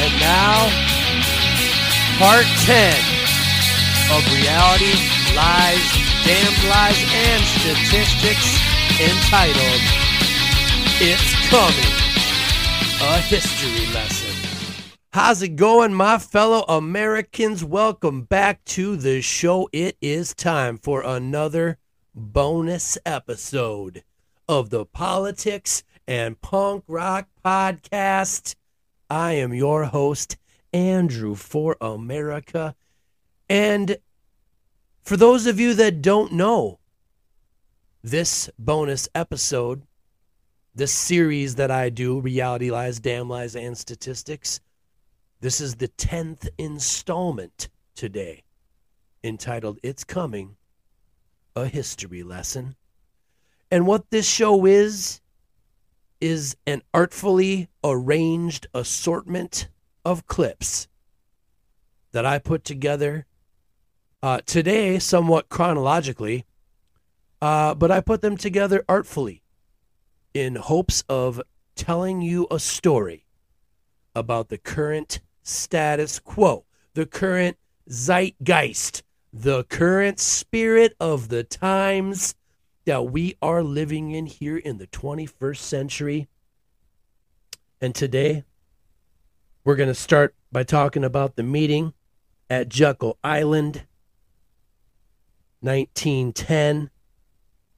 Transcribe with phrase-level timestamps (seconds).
[0.00, 0.70] And now,
[2.18, 2.94] part 10
[4.14, 4.94] of reality,
[5.34, 5.82] lies,
[6.24, 8.46] damned lies, and statistics
[9.00, 9.82] entitled
[11.00, 11.92] It's Coming,
[13.02, 14.34] a history lesson.
[15.12, 17.64] How's it going, my fellow Americans?
[17.64, 19.68] Welcome back to the show.
[19.72, 21.76] It is time for another
[22.14, 24.04] bonus episode
[24.48, 28.54] of the Politics and Punk Rock Podcast.
[29.10, 30.36] I am your host,
[30.72, 32.74] Andrew for America.
[33.48, 33.96] And
[35.02, 36.78] for those of you that don't know,
[38.02, 39.82] this bonus episode,
[40.74, 44.60] this series that I do, Reality Lies, Damn Lies, and Statistics,
[45.40, 48.44] this is the 10th installment today,
[49.24, 50.56] entitled It's Coming,
[51.56, 52.76] a History Lesson.
[53.70, 55.20] And what this show is,
[56.20, 59.68] is an artfully arranged assortment
[60.04, 60.88] of clips
[62.12, 63.26] that I put together
[64.22, 66.44] uh, today, somewhat chronologically,
[67.40, 69.42] uh, but I put them together artfully
[70.34, 71.40] in hopes of
[71.76, 73.26] telling you a story
[74.14, 77.56] about the current status quo, the current
[77.88, 79.02] zeitgeist,
[79.32, 82.34] the current spirit of the times
[82.88, 86.26] that we are living in here in the 21st century.
[87.82, 88.44] And today,
[89.62, 91.92] we're going to start by talking about the meeting
[92.48, 93.84] at Jekyll Island,
[95.60, 96.88] 1910.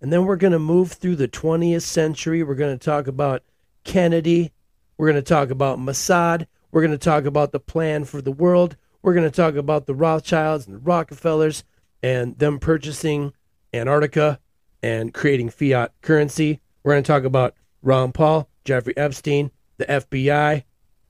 [0.01, 2.45] And then we're going to move through the 20th century.
[2.45, 3.43] We're going to talk about
[3.83, 4.53] Kennedy.
[4.97, 6.47] We're going to talk about Mossad.
[6.71, 8.77] We're going to talk about the plan for the world.
[9.03, 11.65] We're going to talk about the Rothschilds and the Rockefellers
[12.01, 13.33] and them purchasing
[13.75, 14.39] Antarctica
[14.83, 16.61] and creating fiat currency.
[16.83, 20.65] We're going to talk about Ron Paul, Jeffrey Epstein, the FBI.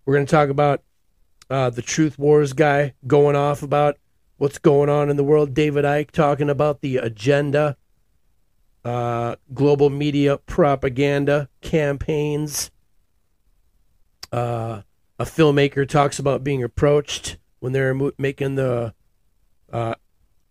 [0.05, 0.83] We're going to talk about
[1.49, 3.99] uh, the Truth Wars guy going off about
[4.39, 5.53] what's going on in the world.
[5.55, 7.77] David Icke talking about the agenda,
[8.85, 12.71] uh, global media propaganda campaigns.
[14.33, 14.83] Uh,
[15.19, 18.95] a filmmaker talks about being approached when they're making the
[19.73, 19.95] uh,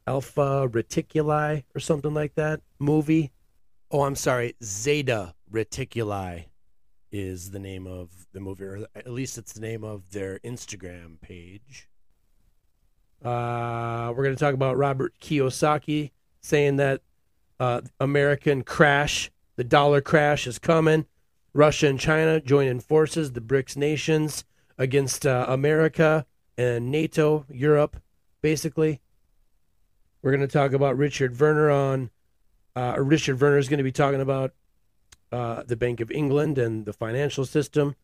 [0.10, 3.32] Alpha Reticuli or something like that movie.
[3.92, 6.46] Oh, I'm sorry, Zeta Reticuli
[7.12, 11.22] is the name of the movie, or at least it's the name of their Instagram
[11.22, 11.88] page.
[13.24, 16.10] Uh, we're going to talk about Robert Kiyosaki
[16.42, 17.02] saying that
[17.60, 21.06] uh, American crash, the dollar crash is coming.
[21.54, 24.44] Russia and China joining forces, the BRICS nations
[24.76, 26.26] against uh, America
[26.58, 28.02] and NATO, Europe,
[28.42, 29.02] basically.
[30.22, 32.10] We're going to talk about Richard Werner on.
[32.76, 34.54] Uh, Richard Werner is going to be talking about
[35.32, 37.96] uh, the Bank of England and the financial system.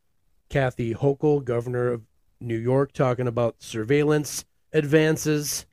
[0.49, 2.03] Kathy Hochul, governor of
[2.39, 5.65] New York, talking about surveillance advances.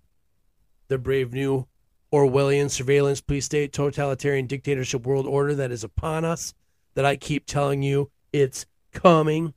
[0.88, 1.68] The brave new
[2.12, 6.54] Orwellian surveillance police state, totalitarian dictatorship world order that is upon us,
[6.94, 9.54] that I keep telling you it's coming.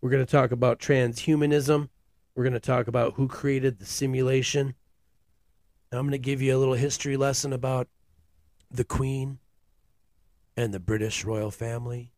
[0.00, 1.88] We're going to talk about transhumanism.
[2.34, 4.74] We're going to talk about who created the simulation.
[5.96, 7.88] I'm going to give you a little history lesson about
[8.70, 9.38] the Queen
[10.56, 12.12] and the British royal family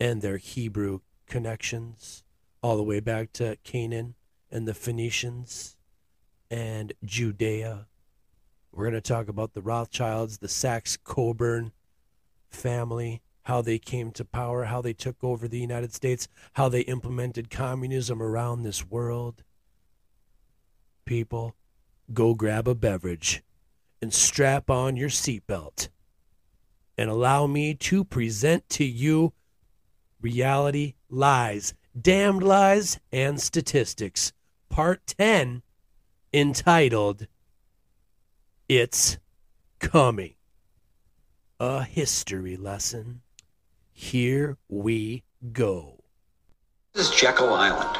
[0.00, 2.24] and their Hebrew connections
[2.62, 4.14] all the way back to Canaan
[4.50, 5.76] and the Phoenicians
[6.50, 7.86] and Judea.
[8.72, 11.72] We're going to talk about the Rothschilds, the Saxe Coburg
[12.48, 16.82] family, how they came to power, how they took over the United States, how they
[16.82, 19.42] implemented communism around this world.
[21.04, 21.54] People,
[22.12, 23.42] go grab a beverage
[24.00, 25.88] and strap on your seatbelt
[26.98, 29.32] and allow me to present to you
[30.20, 34.32] reality lies, damned lies, and statistics,
[34.68, 35.62] part 10,
[36.32, 37.26] entitled
[38.68, 39.18] It's
[39.78, 40.34] Coming.
[41.58, 43.22] A history lesson.
[43.92, 45.22] Here we
[45.52, 46.02] go.
[46.92, 47.96] This is Jekyll Island,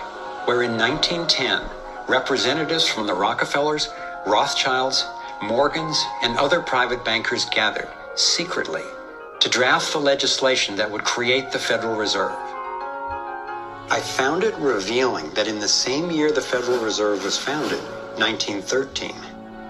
[0.46, 1.68] where in 1910,
[2.08, 3.88] representatives from the Rockefellers,
[4.26, 5.04] Rothschilds,
[5.42, 8.82] Morgans, and other private bankers gathered secretly,
[9.40, 12.36] to draft the legislation that would create the Federal Reserve.
[13.90, 17.80] I found it revealing that in the same year the Federal Reserve was founded,
[18.18, 19.14] 1913,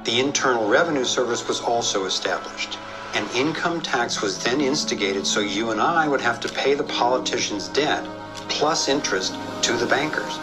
[0.04, 2.78] the Internal Revenue Service was also established.
[3.14, 6.84] An income tax was then instigated so you and I would have to pay the
[6.84, 8.04] politicians' debt
[8.48, 10.38] plus interest to the bankers.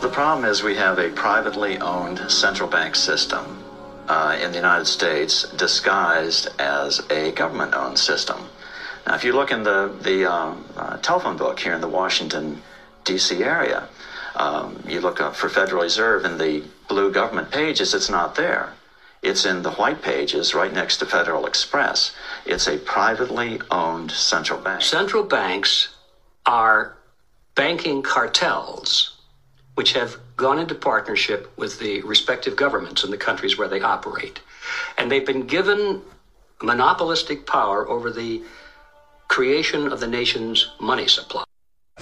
[0.00, 3.62] The problem is we have a privately owned central bank system
[4.08, 8.48] uh, in the United States disguised as a government owned system.
[9.06, 12.62] Now, if you look in the, the uh, uh, telephone book here in the Washington,
[13.04, 13.42] D.C.
[13.42, 13.88] area,
[14.36, 18.72] um, you look up for Federal Reserve in the blue government pages, it's not there.
[19.22, 22.12] It's in the white pages right next to Federal Express.
[22.46, 24.80] It's a privately owned central bank.
[24.80, 25.88] Central banks
[26.46, 26.96] are
[27.54, 29.19] banking cartels
[29.80, 34.38] which have gone into partnership with the respective governments in the countries where they operate.
[34.98, 36.02] And they've been given
[36.60, 38.42] monopolistic power over the
[39.28, 41.44] creation of the nation's money supply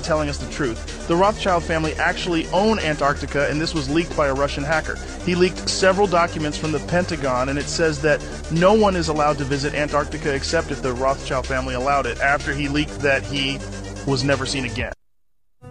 [0.03, 1.07] telling us the truth.
[1.07, 4.97] The Rothschild family actually own Antarctica, and this was leaked by a Russian hacker.
[5.25, 9.39] He leaked several documents from the Pentagon, and it says that no one is allowed
[9.39, 13.59] to visit Antarctica except if the Rothschild family allowed it after he leaked that he
[14.07, 14.93] was never seen again.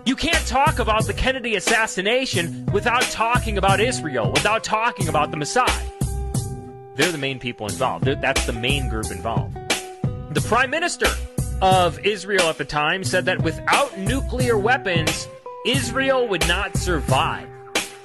[0.08, 5.38] You can't talk about the Kennedy assassination without talking about Israel, without talking about the
[5.38, 5.68] Mossad.
[6.96, 8.06] They're the main people involved.
[8.06, 9.56] That's the main group involved.
[10.32, 11.08] The prime minister
[11.62, 15.28] of Israel at the time said that without nuclear weapons,
[15.66, 17.50] Israel would not survive.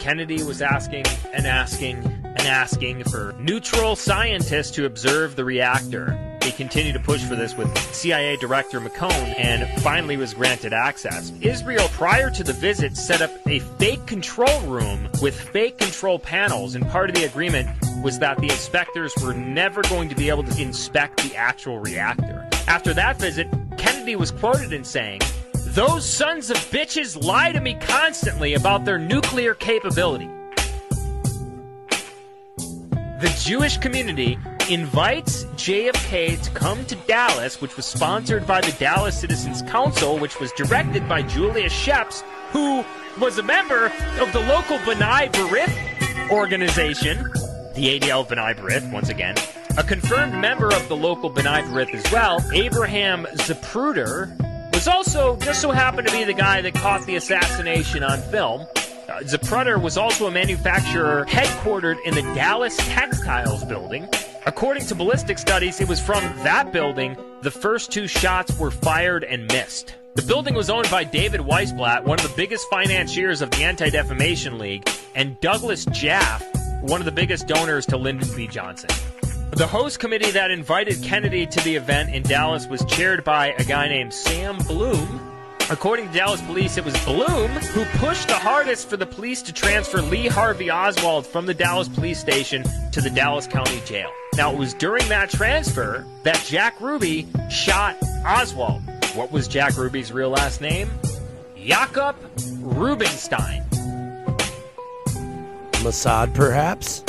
[0.00, 6.31] Kennedy was asking and asking and asking for neutral scientists to observe the reactor.
[6.42, 11.32] He continued to push for this with CIA Director McCone and finally was granted access.
[11.40, 16.74] Israel, prior to the visit, set up a fake control room with fake control panels,
[16.74, 17.68] and part of the agreement
[18.02, 22.48] was that the inspectors were never going to be able to inspect the actual reactor.
[22.66, 23.46] After that visit,
[23.78, 25.20] Kennedy was quoted in saying,
[25.66, 30.28] Those sons of bitches lie to me constantly about their nuclear capability.
[32.56, 34.36] The Jewish community
[34.70, 40.38] invites JFK to come to Dallas, which was sponsored by the Dallas Citizens Council, which
[40.40, 42.84] was directed by Julia Schepps, who
[43.20, 43.86] was a member
[44.20, 47.18] of the local B'nai B'rith organization,
[47.74, 49.36] the ADL B'nai B'rith, once again.
[49.78, 54.36] A confirmed member of the local B'nai B'rith as well, Abraham Zapruder,
[54.74, 58.62] was also just so happened to be the guy that caught the assassination on film.
[58.62, 64.08] Uh, Zapruder was also a manufacturer headquartered in the Dallas Textiles building.
[64.44, 69.22] According to ballistic studies, it was from that building the first two shots were fired
[69.22, 69.94] and missed.
[70.16, 73.90] The building was owned by David Weisblatt, one of the biggest financiers of the Anti
[73.90, 76.44] Defamation League, and Douglas Jaffe,
[76.80, 78.48] one of the biggest donors to Lyndon B.
[78.48, 78.90] Johnson.
[79.52, 83.64] The host committee that invited Kennedy to the event in Dallas was chaired by a
[83.64, 85.31] guy named Sam Bloom,
[85.70, 89.52] According to Dallas police, it was Bloom who pushed the hardest for the police to
[89.52, 94.10] transfer Lee Harvey Oswald from the Dallas police station to the Dallas County Jail.
[94.34, 98.82] Now, it was during that transfer that Jack Ruby shot Oswald.
[99.14, 100.90] What was Jack Ruby's real last name?
[101.56, 102.16] Jakob
[102.60, 103.62] Rubinstein.
[105.82, 107.04] Mossad, perhaps?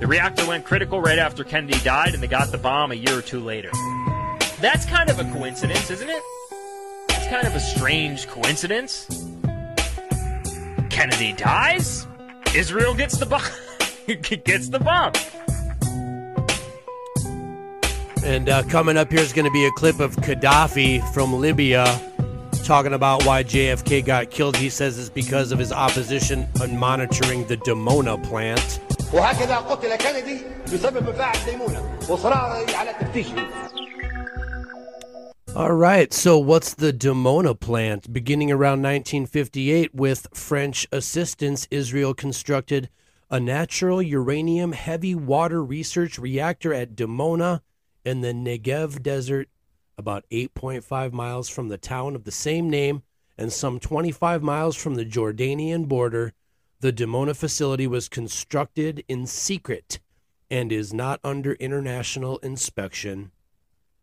[0.00, 3.18] The reactor went critical right after Kennedy died, and they got the bomb a year
[3.18, 3.70] or two later.
[4.64, 6.22] That's kind of a coincidence, isn't it?
[7.10, 9.06] It's kind of a strange coincidence.
[10.88, 12.06] Kennedy dies.
[12.54, 13.42] Israel gets the bomb.
[14.22, 15.12] gets the bomb.
[18.24, 21.84] And uh, coming up here is going to be a clip of Gaddafi from Libya
[22.64, 24.56] talking about why JFK got killed.
[24.56, 28.80] He says it's because of his opposition on monitoring the Dimona plant.
[29.12, 30.40] وهكذا قتل كندي
[30.72, 33.83] بسبب مفاعل ديمونه وصراره على تفتيشه
[35.56, 38.12] all right, so what's the Dimona plant?
[38.12, 42.88] Beginning around 1958, with French assistance, Israel constructed
[43.30, 47.60] a natural uranium heavy water research reactor at Dimona
[48.04, 49.48] in the Negev desert,
[49.96, 53.04] about 8.5 miles from the town of the same name
[53.38, 56.32] and some 25 miles from the Jordanian border.
[56.80, 60.00] The Dimona facility was constructed in secret
[60.50, 63.30] and is not under international inspection.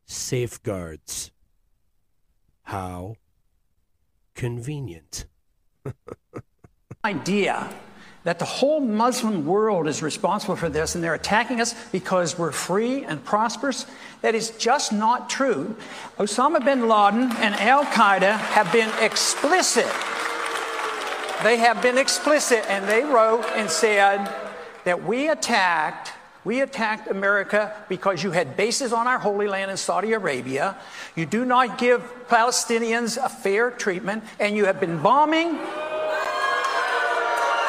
[0.06, 1.32] Safeguards.
[2.64, 3.16] How
[4.36, 5.26] convenient.
[7.04, 7.74] idea
[8.24, 12.52] that the whole Muslim world is responsible for this and they're attacking us because we're
[12.52, 13.88] free and prosperous.
[14.22, 15.76] That is just not true.
[16.20, 19.88] Osama bin Laden and Al Qaeda have been explicit.
[21.44, 24.32] They have been explicit and they wrote and said
[24.84, 29.78] that we attacked We attacked America because you had bases on our Holy Land in
[29.78, 30.76] Saudi Arabia.
[31.16, 35.60] You do not give Palestinians a fair treatment, and you have been bombing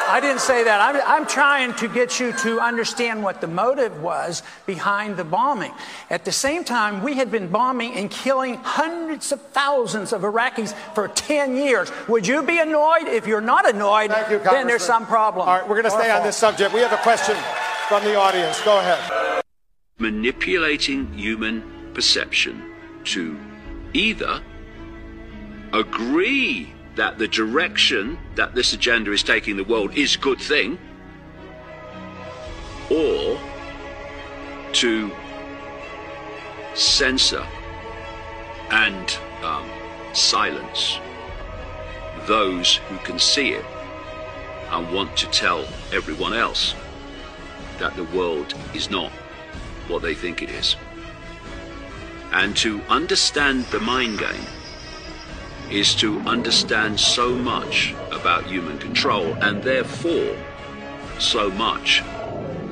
[0.07, 0.81] I didn't say that.
[0.81, 5.71] I'm, I'm, trying to get you to understand what the motive was behind the bombing.
[6.09, 10.73] At the same time, we had been bombing and killing hundreds of thousands of Iraqis
[10.93, 11.91] for 10 years.
[12.07, 13.07] Would you be annoyed?
[13.07, 15.47] If you're not annoyed, you, then there's some problem.
[15.47, 16.73] All right, we're going to stay on this subject.
[16.73, 17.35] We have a question
[17.87, 18.61] from the audience.
[18.61, 19.43] Go ahead.
[19.99, 22.61] Manipulating human perception
[23.05, 23.39] to
[23.93, 24.41] either
[25.71, 30.77] agree that the direction that this agenda is taking the world is a good thing,
[32.89, 33.39] or
[34.73, 35.11] to
[36.75, 37.45] censor
[38.71, 39.69] and um,
[40.13, 40.99] silence
[42.27, 43.65] those who can see it
[44.71, 46.73] and want to tell everyone else
[47.79, 49.11] that the world is not
[49.87, 50.75] what they think it is.
[52.31, 54.45] And to understand the mind game
[55.73, 60.37] is to understand so much about human control and therefore
[61.17, 62.03] so much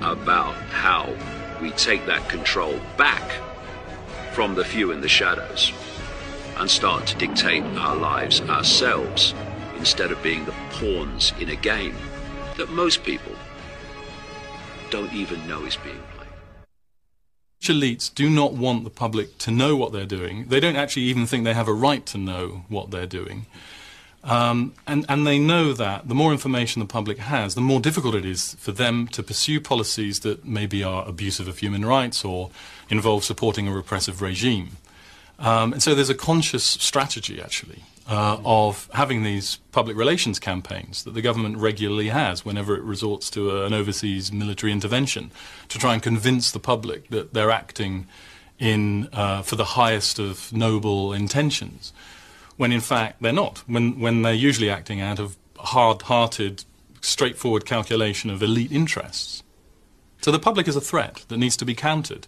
[0.04, 1.12] about how
[1.60, 3.24] we take that control back
[4.34, 5.74] from the few in the shadows
[6.58, 9.34] and start to dictate our lives ourselves
[9.78, 11.96] instead of being the pawns in a game
[12.56, 13.34] that most people
[14.92, 16.11] don't even know is being
[17.70, 20.48] elites do not want the public to know what they're doing.
[20.48, 23.46] They don't actually even think they have a right to know what they're doing.
[24.24, 28.14] Um, and, and they know that the more information the public has, the more difficult
[28.14, 32.52] it is for them to pursue policies that maybe are abusive of human rights or
[32.90, 34.78] involve supporting a repressive regime.
[35.40, 41.06] Um, and so there's a conscious strategy, actually, uh, of having these public relations campaigns
[41.06, 45.32] that the government regularly has whenever it resorts to a, an overseas military intervention
[45.70, 48.06] to try and convince the public that they're acting
[48.60, 51.94] in uh, for the highest of noble intentions,
[52.58, 53.64] when in fact they're not.
[53.66, 56.66] When when they're usually acting out of hard-hearted,
[57.00, 59.42] straightforward calculation of elite interests.
[60.22, 62.28] So the public is a threat that needs to be countered.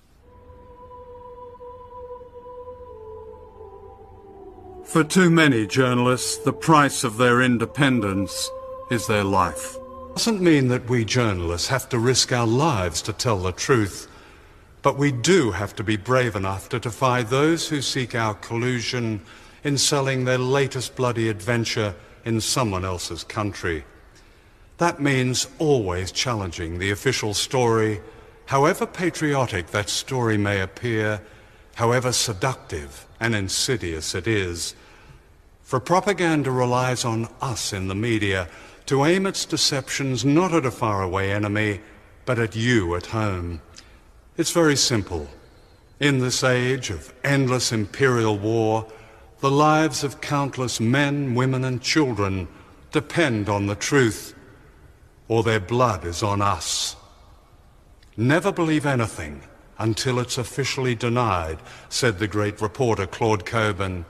[4.85, 8.49] For too many journalists, the price of their independence
[8.91, 9.75] is their life.
[9.75, 14.07] It Doesn't mean that we journalists have to risk our lives to tell the truth,
[14.83, 19.21] but we do have to be brave enough to defy those who seek our collusion
[19.63, 23.85] in selling their latest bloody adventure in someone else's country.
[24.77, 28.01] That means always challenging the official story,
[28.45, 31.21] however patriotic that story may appear,
[31.75, 34.75] however seductive and insidious it is.
[35.61, 38.49] For propaganda relies on us in the media
[38.87, 41.79] to aim its deceptions not at a faraway enemy,
[42.25, 43.61] but at you at home.
[44.35, 45.29] It's very simple.
[46.01, 48.91] In this age of endless imperial war,
[49.39, 52.49] the lives of countless men, women, and children
[52.91, 54.35] depend on the truth,
[55.29, 56.97] or their blood is on us.
[58.17, 59.43] Never believe anything
[59.83, 61.59] until it's officially denied,
[61.89, 64.05] said the great reporter Claude Cockburn.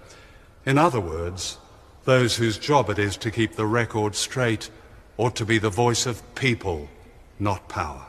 [0.67, 1.57] In other words,
[2.05, 4.69] those whose job it is to keep the record straight
[5.17, 6.89] ought to be the voice of people,
[7.39, 8.05] not power.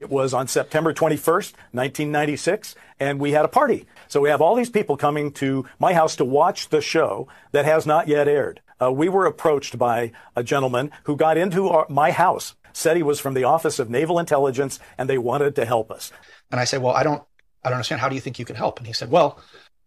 [0.00, 3.86] It was on September 21st, 1996, and we had a party.
[4.08, 7.64] So we have all these people coming to my house to watch the show that
[7.64, 8.60] has not yet aired.
[8.82, 13.02] Uh, we were approached by a gentleman who got into our, my house, said he
[13.02, 16.12] was from the Office of Naval Intelligence, and they wanted to help us.
[16.50, 17.22] And I said, well, I don't,
[17.64, 18.00] I don't understand.
[18.00, 18.78] How do you think you can help?
[18.78, 19.40] And he said, well,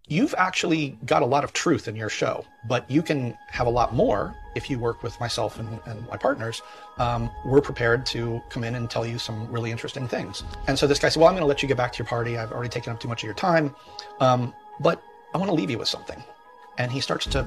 [0.07, 3.69] you've actually got a lot of truth in your show, but you can have a
[3.69, 6.61] lot more if you work with myself and, and my partners.
[6.97, 10.43] Um, we're prepared to come in and tell you some really interesting things.
[10.67, 12.07] And so this guy said, Well, I'm going to let you get back to your
[12.07, 12.37] party.
[12.37, 13.75] I've already taken up too much of your time.
[14.19, 15.03] Um, but
[15.33, 16.23] I want to leave you with something.
[16.77, 17.45] And he starts to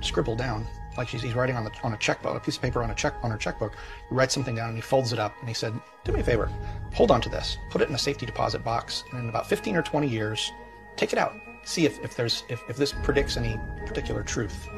[0.00, 2.82] scribble down like he's, he's writing on the on a checkbook, a piece of paper
[2.82, 3.72] on a check on her checkbook.
[4.08, 5.72] He writes something down and he folds it up and he said,
[6.04, 6.50] "Do me a favor,
[6.94, 9.76] hold on to this, put it in a safety deposit box, and in about 15
[9.76, 10.52] or 20 years,
[10.96, 11.34] take it out,
[11.64, 14.68] see if, if there's if, if this predicts any particular truth."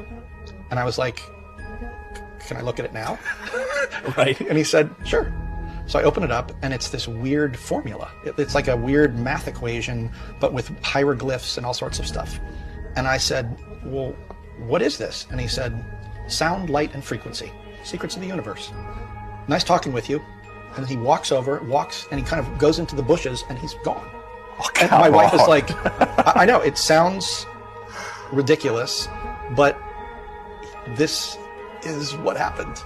[0.69, 1.21] And I was like,
[2.47, 3.19] "Can I look at it now?"
[4.17, 4.39] right?
[4.49, 5.31] And he said, "Sure."
[5.87, 8.09] So I open it up, and it's this weird formula.
[8.23, 12.39] It's like a weird math equation, but with hieroglyphs and all sorts of stuff.
[12.95, 14.15] And I said, "Well,
[14.59, 15.83] what is this?" And he said,
[16.27, 17.51] sound, light, and frequency.
[17.83, 18.71] Secrets of the universe.
[19.47, 20.21] Nice talking with you.
[20.75, 23.75] And he walks over, walks, and he kind of goes into the bushes, and he's
[23.83, 24.09] gone.
[24.59, 25.69] Oh, and my wife is like,
[26.27, 27.45] I, I know it sounds
[28.31, 29.07] ridiculous,
[29.55, 29.79] but
[30.89, 31.37] this
[31.83, 32.77] is what happened.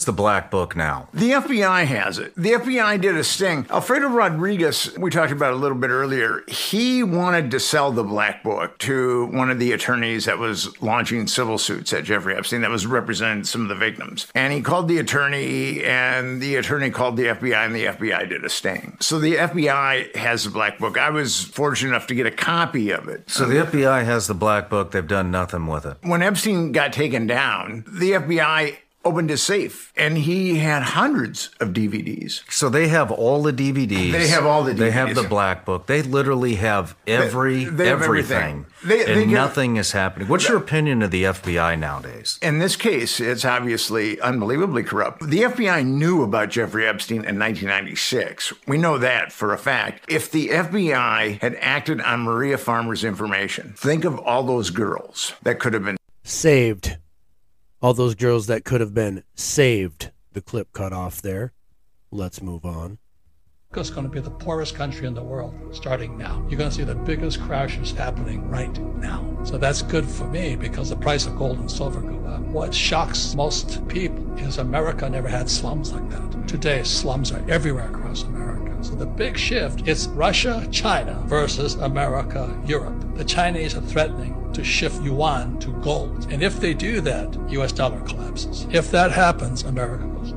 [0.00, 1.10] It's the black book now.
[1.12, 2.34] The FBI has it.
[2.34, 3.66] The FBI did a sting.
[3.68, 8.42] Alfredo Rodriguez, we talked about a little bit earlier, he wanted to sell the black
[8.42, 12.70] book to one of the attorneys that was launching civil suits at Jeffrey Epstein that
[12.70, 14.26] was representing some of the victims.
[14.34, 18.42] And he called the attorney, and the attorney called the FBI, and the FBI did
[18.42, 18.96] a sting.
[19.00, 20.96] So the FBI has the black book.
[20.96, 23.28] I was fortunate enough to get a copy of it.
[23.28, 24.92] So the FBI has the black book.
[24.92, 25.98] They've done nothing with it.
[26.00, 31.70] When Epstein got taken down, the FBI opened his safe and he had hundreds of
[31.70, 32.42] DVDs.
[32.50, 34.12] So they have all the DVDs.
[34.12, 35.86] They have all the They have the black book.
[35.86, 38.36] They literally have every they have everything.
[38.36, 38.66] everything.
[38.84, 40.28] They- and they get- nothing is happening.
[40.28, 42.38] What's your opinion of the FBI nowadays?
[42.42, 45.28] In this case, it's obviously unbelievably corrupt.
[45.28, 48.52] The FBI knew about Jeffrey Epstein in 1996.
[48.66, 50.04] We know that for a fact.
[50.08, 55.58] If the FBI had acted on Maria Farmer's information, think of all those girls that
[55.58, 56.96] could have been saved.
[57.82, 60.10] All those girls that could have been saved.
[60.32, 61.54] The clip cut off there.
[62.10, 62.98] Let's move on.
[63.74, 66.44] It's going to be the poorest country in the world starting now.
[66.50, 69.24] You're going to see the biggest crashes happening right now.
[69.44, 72.42] So that's good for me because the price of gold and silver go up.
[72.42, 76.48] What shocks most people is America never had slums like that.
[76.48, 78.59] Today, slums are everywhere across America.
[78.82, 83.14] So the big shift is Russia, China versus America, Europe.
[83.14, 86.26] The Chinese are threatening to shift yuan to gold.
[86.30, 88.66] And if they do that, US dollar collapses.
[88.70, 90.32] If that happens, America goes.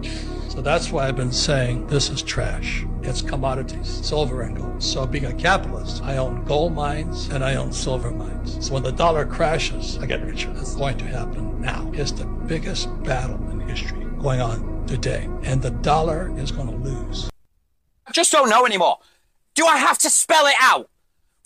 [0.54, 2.86] So that's why I've been saying this is trash.
[3.02, 4.84] It's commodities, silver and gold.
[4.84, 8.64] So being a capitalist, I own gold mines and I own silver mines.
[8.66, 10.54] So when the dollar crashes, I get richer.
[10.54, 11.90] That's going to happen now.
[11.94, 15.28] It's the biggest battle in history going on today.
[15.42, 17.33] And the dollar is going to lose.
[18.08, 19.00] I just don't know anymore.
[19.56, 20.90] Do I have to spell it out?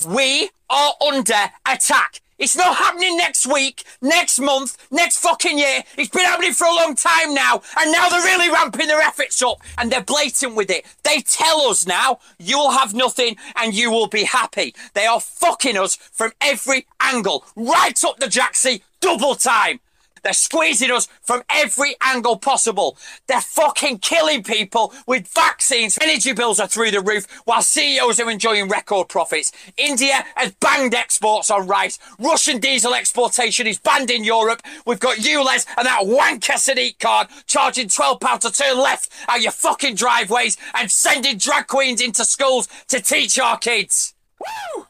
[0.07, 2.21] We are under attack.
[2.37, 5.81] It's not happening next week, next month, next fucking year.
[5.97, 9.41] It's been happening for a long time now, and now they're really ramping their efforts
[9.41, 10.85] up, and they're blatant with it.
[11.03, 14.75] They tell us now, you'll have nothing and you will be happy.
[14.93, 19.79] They are fucking us from every angle, right up the jacksie, double time.
[20.23, 22.97] They're squeezing us from every angle possible.
[23.27, 25.97] They're fucking killing people with vaccines.
[26.01, 29.51] Energy bills are through the roof while CEOs are enjoying record profits.
[29.77, 31.99] India has banned exports on rice.
[32.19, 34.61] Russian diesel exportation is banned in Europe.
[34.85, 39.51] We've got ULEZ and that wanker Sadiq Khan charging £12 to turn left out your
[39.51, 44.13] fucking driveways and sending drag queens into schools to teach our kids.
[44.39, 44.85] Woo!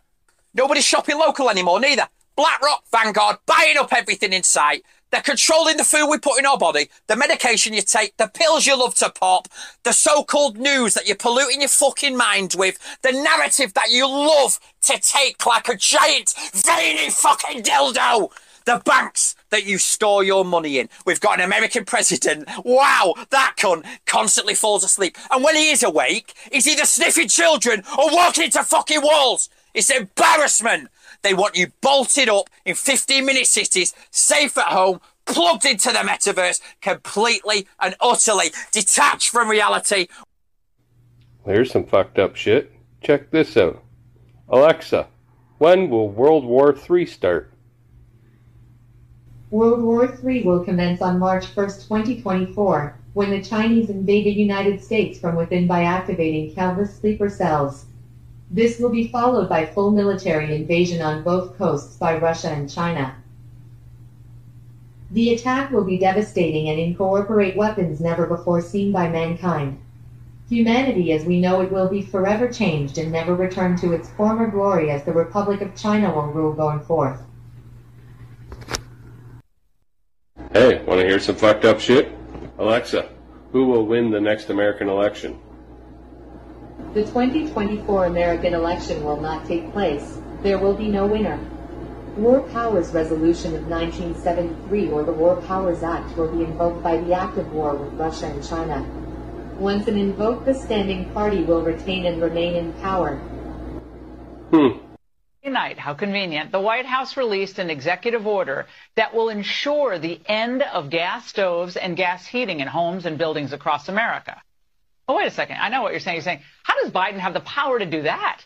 [0.53, 2.07] Nobody's shopping local anymore, neither.
[2.35, 4.83] BlackRock, Vanguard, buying up everything in sight.
[5.11, 8.67] They're controlling the food we put in our body, the medication you take, the pills
[8.67, 9.47] you love to pop,
[9.83, 14.59] the so-called news that you're polluting your fucking mind with, the narrative that you love
[14.81, 18.29] to take like a giant veiny fucking dildo.
[18.65, 20.89] The banks that you store your money in.
[21.05, 22.49] We've got an American president.
[22.65, 25.17] Wow, that cunt constantly falls asleep.
[25.31, 29.47] And when he is awake, he's either sniffing children or walking into fucking walls.
[29.73, 30.89] It's embarrassment.
[31.21, 35.99] They want you bolted up in 15 minute cities, safe at home, plugged into the
[35.99, 40.08] metaverse, completely and utterly detached from reality.
[41.45, 42.71] There's some fucked up shit.
[43.01, 43.84] Check this out.
[44.49, 45.08] Alexa,
[45.60, 47.51] when will World War III start?
[49.49, 54.84] World War III will commence on March 1, 2024, when the Chinese invade the United
[54.84, 57.86] States from within by activating countless sleeper cells.
[58.49, 63.15] This will be followed by full military invasion on both coasts by Russia and China.
[65.12, 69.79] The attack will be devastating and incorporate weapons never before seen by mankind.
[70.49, 74.47] Humanity as we know it will be forever changed and never return to its former
[74.47, 77.21] glory as the Republic of China will rule going forth.
[80.53, 82.13] Hey, want to hear some fucked up shit?
[82.57, 83.10] Alexa,
[83.51, 85.38] who will win the next American election?
[86.97, 90.17] The 2024 American election will not take place.
[90.41, 91.39] There will be no winner.
[92.15, 97.13] War Powers Resolution of 1973 or the War Powers Act will be invoked by the
[97.13, 98.83] act of war with Russia and China.
[99.60, 103.17] Once an invoked, the standing party will retain and remain in power.
[104.49, 104.79] Hmm.
[105.45, 106.51] Night, how convenient.
[106.51, 111.77] The White House released an executive order that will ensure the end of gas stoves
[111.77, 114.41] and gas heating in homes and buildings across America.
[115.07, 115.57] Oh, wait a second.
[115.57, 116.15] I know what you're saying.
[116.15, 118.41] You're saying, how does Biden have the power to do that?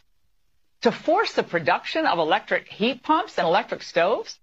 [0.81, 4.37] To force the production of electric heat pumps and electric stoves?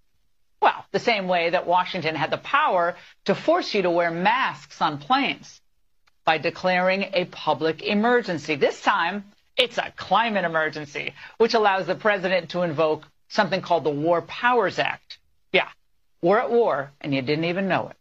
[0.61, 4.81] Well, the same way that Washington had the power to force you to wear masks
[4.81, 5.61] on planes
[6.25, 8.55] by declaring a public emergency.
[8.55, 9.23] This time,
[9.57, 14.79] it's a climate emergency, which allows the president to invoke something called the War Powers
[14.79, 15.19] Act.
[15.53, 15.69] Yeah,
[16.21, 17.95] we're at war, and you didn't even know it.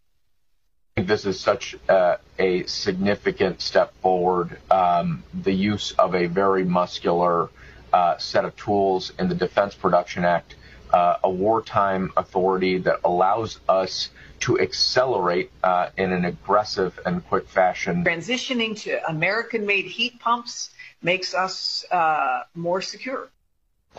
[0.99, 4.59] Think this is such uh, a significant step forward.
[4.69, 7.51] Um, the use of a very muscular
[7.93, 10.57] uh, set of tools in the Defense Production Act,
[10.93, 17.47] uh, a wartime authority that allows us to accelerate uh, in an aggressive and quick
[17.47, 18.03] fashion.
[18.03, 23.29] Transitioning to American made heat pumps makes us uh, more secure.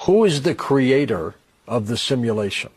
[0.01, 1.35] Who is the creator
[1.65, 2.71] of the simulation?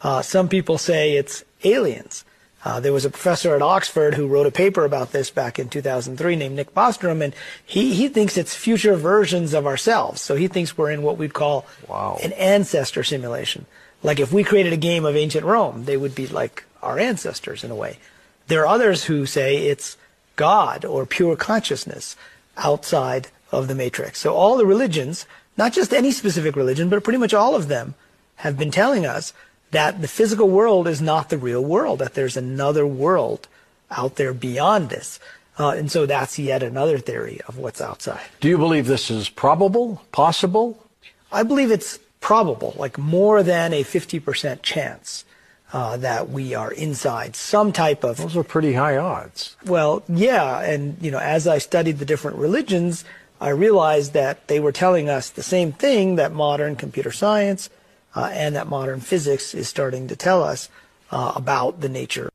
[0.00, 2.24] Uh, some people say it's aliens.
[2.64, 5.68] Uh, there was a professor at Oxford who wrote a paper about this back in
[5.68, 10.22] 2003 named Nick Bostrom, and he, he thinks it's future versions of ourselves.
[10.22, 12.18] So he thinks we're in what we'd call wow.
[12.22, 13.66] an ancestor simulation.
[14.02, 17.64] Like if we created a game of ancient Rome, they would be like our ancestors
[17.64, 17.98] in a way.
[18.46, 19.98] There are others who say it's
[20.36, 22.16] God or pure consciousness
[22.56, 24.20] outside of the matrix.
[24.20, 27.94] So all the religions, not just any specific religion, but pretty much all of them,
[28.36, 29.32] have been telling us
[29.74, 33.48] that the physical world is not the real world, that there's another world
[33.90, 35.20] out there beyond this.
[35.58, 38.26] Uh, and so that's yet another theory of what's outside.
[38.40, 40.82] Do you believe this is probable, possible?
[41.30, 45.24] I believe it's probable, like more than a 50% chance.
[45.72, 48.18] Uh, that we are inside some type of.
[48.18, 49.56] Those are pretty high odds.
[49.64, 53.04] Well, yeah, and you know, as I studied the different religions,
[53.40, 57.70] I realized that they were telling us the same thing that modern computer science
[58.14, 60.68] uh, and that modern physics is starting to tell us
[61.10, 62.30] uh, about the nature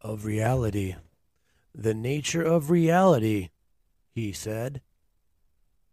[0.00, 0.94] of reality.
[1.74, 3.50] The nature of reality,
[4.14, 4.80] he said.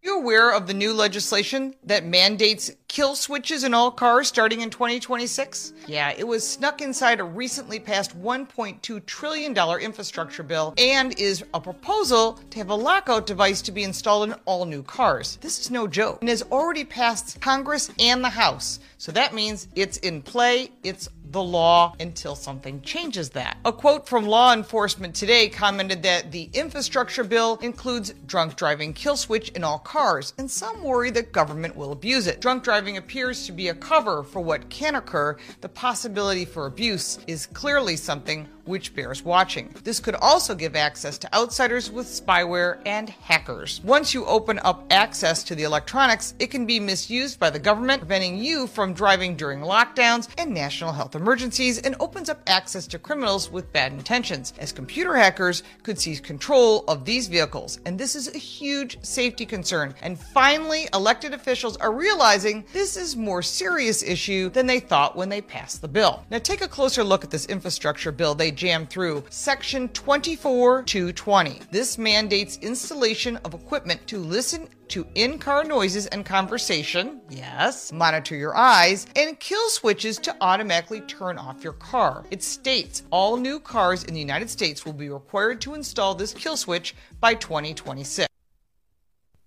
[0.05, 4.69] You aware of the new legislation that mandates kill switches in all cars starting in
[4.69, 5.73] 2026?
[5.87, 11.59] Yeah, it was snuck inside a recently passed $1.2 trillion infrastructure bill and is a
[11.59, 15.39] proposal to have a lockout device to be installed in all new cars.
[15.41, 18.79] This is no joke and has already passed Congress and the House.
[18.99, 23.57] So that means it's in play, it's the law until something changes that.
[23.65, 29.17] A quote from law enforcement today commented that the infrastructure bill includes drunk driving kill
[29.17, 32.39] switch in all cars, and some worry that government will abuse it.
[32.39, 35.35] Drunk driving appears to be a cover for what can occur.
[35.59, 39.73] The possibility for abuse is clearly something which bears watching.
[39.83, 43.81] This could also give access to outsiders with spyware and hackers.
[43.83, 48.01] Once you open up access to the electronics, it can be misused by the government,
[48.01, 52.99] preventing you from driving during lockdowns and national health emergencies, and opens up access to
[52.99, 57.79] criminals with bad intentions, as computer hackers could seize control of these vehicles.
[57.85, 59.93] And this is a huge safety concern.
[60.01, 65.29] And finally, elected officials are realizing this is more serious issue than they thought when
[65.29, 66.25] they passed the bill.
[66.31, 69.23] Now take a closer look at this infrastructure bill they jammed through.
[69.29, 71.61] Section 24220.
[71.71, 78.35] This mandates installation of equipment to listen to in car noises and conversation, yes, monitor
[78.35, 82.23] your eyes, and kill switches to automatically turn off your car.
[82.31, 86.33] It states all new cars in the United States will be required to install this
[86.33, 88.27] kill switch by 2026.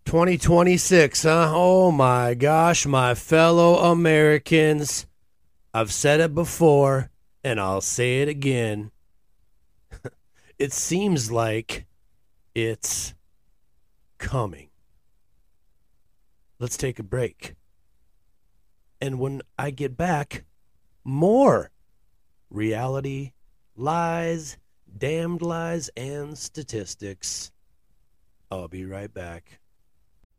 [0.05, 1.53] 2026, huh?
[1.55, 5.07] Oh my gosh, my fellow Americans.
[5.75, 7.11] I've said it before,
[7.45, 8.91] and I'll say it again.
[10.59, 11.87] It seems like
[12.55, 13.15] it's
[14.19, 14.69] coming.
[16.59, 17.55] Let's take a break.
[19.01, 20.45] And when I get back,
[21.05, 21.71] more
[22.51, 23.33] reality,
[23.77, 24.57] lies,
[24.97, 27.53] damned lies, and statistics.
[28.51, 29.61] I'll be right back.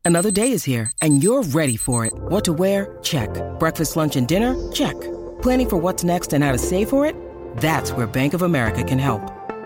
[0.03, 2.13] Another day is here, and you're ready for it.
[2.13, 2.97] What to wear?
[3.01, 3.29] Check.
[3.60, 4.55] Breakfast, lunch, and dinner?
[4.71, 4.99] Check.
[5.41, 7.15] Planning for what's next and how to save for it?
[7.58, 9.38] That's where Bank of America can help.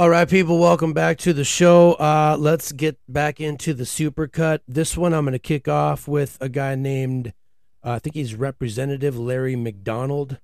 [0.00, 1.92] All right, people, welcome back to the show.
[1.92, 4.60] Uh, let's get back into the supercut.
[4.66, 7.34] This one I'm going to kick off with a guy named,
[7.84, 10.38] uh, I think he's Representative Larry McDonald.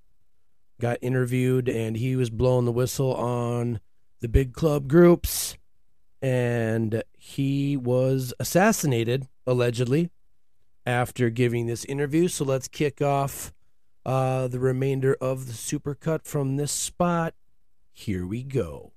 [0.79, 3.81] Got interviewed and he was blowing the whistle on
[4.21, 5.57] the big club groups.
[6.21, 10.11] And he was assassinated, allegedly,
[10.85, 12.29] after giving this interview.
[12.29, 13.55] So let's kick off
[14.05, 17.33] uh, the remainder of the supercut from this spot.
[17.95, 18.93] Here we go.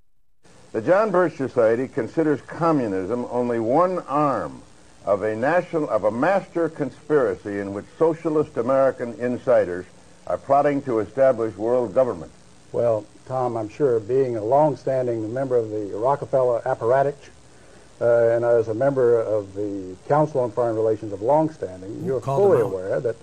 [0.71, 4.61] The John Birch Society considers communism only one arm
[5.03, 9.87] of a national of a master conspiracy in which socialist American insiders
[10.27, 12.31] are plotting to establish world government?
[12.71, 17.15] Well, Tom, I'm sure being a long-standing member of the Rockefeller apparatus
[17.99, 22.61] uh, and as a member of the Council on Foreign Relations of long-standing, you're fully
[22.61, 23.15] aware that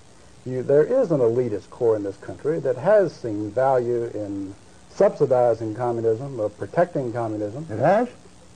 [0.45, 4.53] you, there is an elitist core in this country that has seen value in
[4.97, 7.65] subsidizing communism, of protecting communism.
[7.69, 8.07] It has?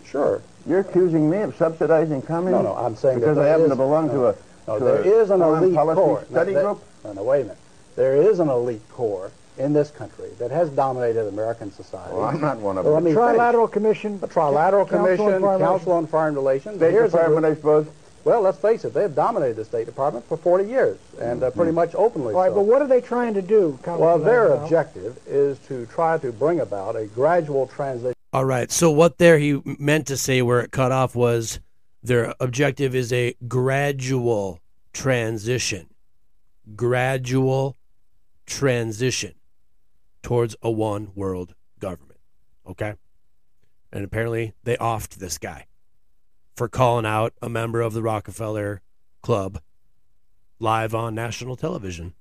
[0.03, 0.41] Sure.
[0.65, 2.63] You're accusing me of subsidizing communism?
[2.65, 4.35] No, no, I'm saying that because I happen is- to belong no, to a
[4.67, 6.19] No, to there a is an elite policy core.
[6.19, 6.79] No, study that- group.
[7.05, 7.57] No, no, wait a minute.
[7.95, 12.13] There is an elite core in this country that has dominated American society.
[12.15, 13.03] Well, I'm not one of Well, them.
[13.03, 13.37] let me finish.
[13.39, 14.19] Trilateral Commission.
[14.19, 16.77] The Trilateral Commission, Council on Foreign Relations.
[16.77, 17.85] State Here's a Department, group- I suppose.
[18.23, 21.71] Well, let's face it, they've dominated the State Department for 40 years, and uh, pretty
[21.71, 22.55] much openly All right, so.
[22.55, 23.79] but what are they trying to do?
[23.85, 24.63] Well, their Congressman Landau?
[24.63, 28.13] objective is to try to bring about a gradual transition.
[28.33, 28.71] All right.
[28.71, 31.59] So what there he meant to say where it cut off was
[32.01, 34.59] their objective is a gradual
[34.93, 35.87] transition.
[36.75, 37.75] Gradual
[38.45, 39.33] transition
[40.21, 42.19] towards a one world government.
[42.65, 42.93] Okay?
[43.91, 45.65] And apparently they offed this guy
[46.61, 48.83] for calling out a member of the Rockefeller
[49.23, 49.59] Club
[50.59, 52.13] live on national television.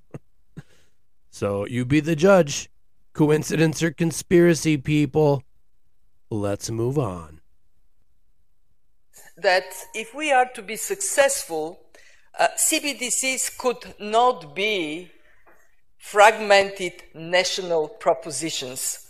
[1.30, 2.68] so you be the judge.
[3.14, 5.42] Coincidence or conspiracy, people?
[6.28, 7.40] Let's move on.
[9.38, 11.80] that if we are to be successful,
[12.38, 15.10] uh, CBDCs could not be
[15.96, 19.05] fragmented national propositions.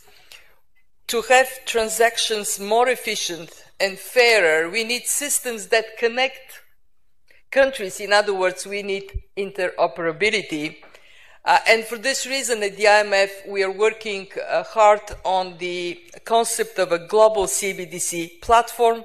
[1.08, 6.62] To have transactions more efficient and fairer, we need systems that connect
[7.50, 8.00] countries.
[8.00, 10.76] In other words, we need interoperability.
[11.44, 16.00] Uh, and for this reason, at the IMF, we are working uh, hard on the
[16.24, 19.04] concept of a global CBDC platform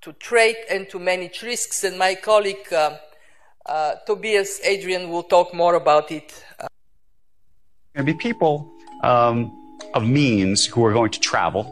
[0.00, 1.84] to trade and to manage risks.
[1.84, 2.96] And my colleague uh,
[3.66, 6.32] uh, Tobias Adrian will talk more about it.
[6.58, 6.68] Uh,
[7.94, 8.72] going be people
[9.02, 11.62] um, of means who are going to travel,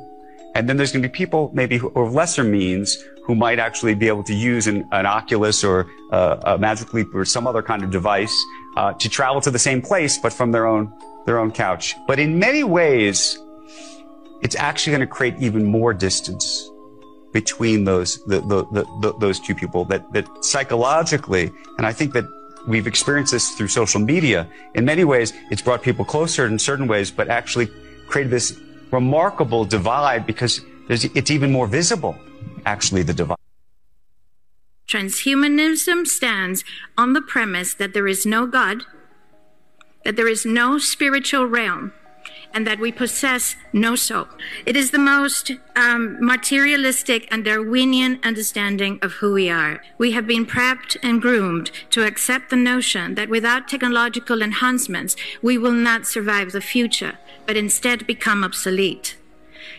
[0.55, 3.95] and then there's going to be people maybe who, of lesser means who might actually
[3.95, 7.63] be able to use an, an Oculus or uh, a Magic Leap or some other
[7.63, 8.35] kind of device
[8.77, 10.93] uh, to travel to the same place, but from their own
[11.27, 11.95] their own couch.
[12.07, 13.39] But in many ways,
[14.43, 16.71] it's actually going to create even more distance
[17.33, 19.87] between those the, the, the, those two people.
[19.87, 22.25] That that psychologically, and I think that
[22.69, 24.47] we've experienced this through social media.
[24.75, 27.69] In many ways, it's brought people closer in certain ways, but actually
[28.07, 28.59] created this
[28.91, 32.17] remarkable divide because it's even more visible.
[32.67, 33.37] Actually, the divide.
[34.89, 36.63] Transhumanism stands
[36.97, 38.83] on the premise that there is no God,
[40.05, 41.93] that there is no spiritual realm,
[42.53, 44.29] and that we possess no soul.
[44.65, 49.83] It is the most um, materialistic and Darwinian understanding of who we are.
[49.99, 55.59] We have been prepped and groomed to accept the notion that without technological enhancements, we
[55.59, 59.17] will not survive the future, but instead become obsolete.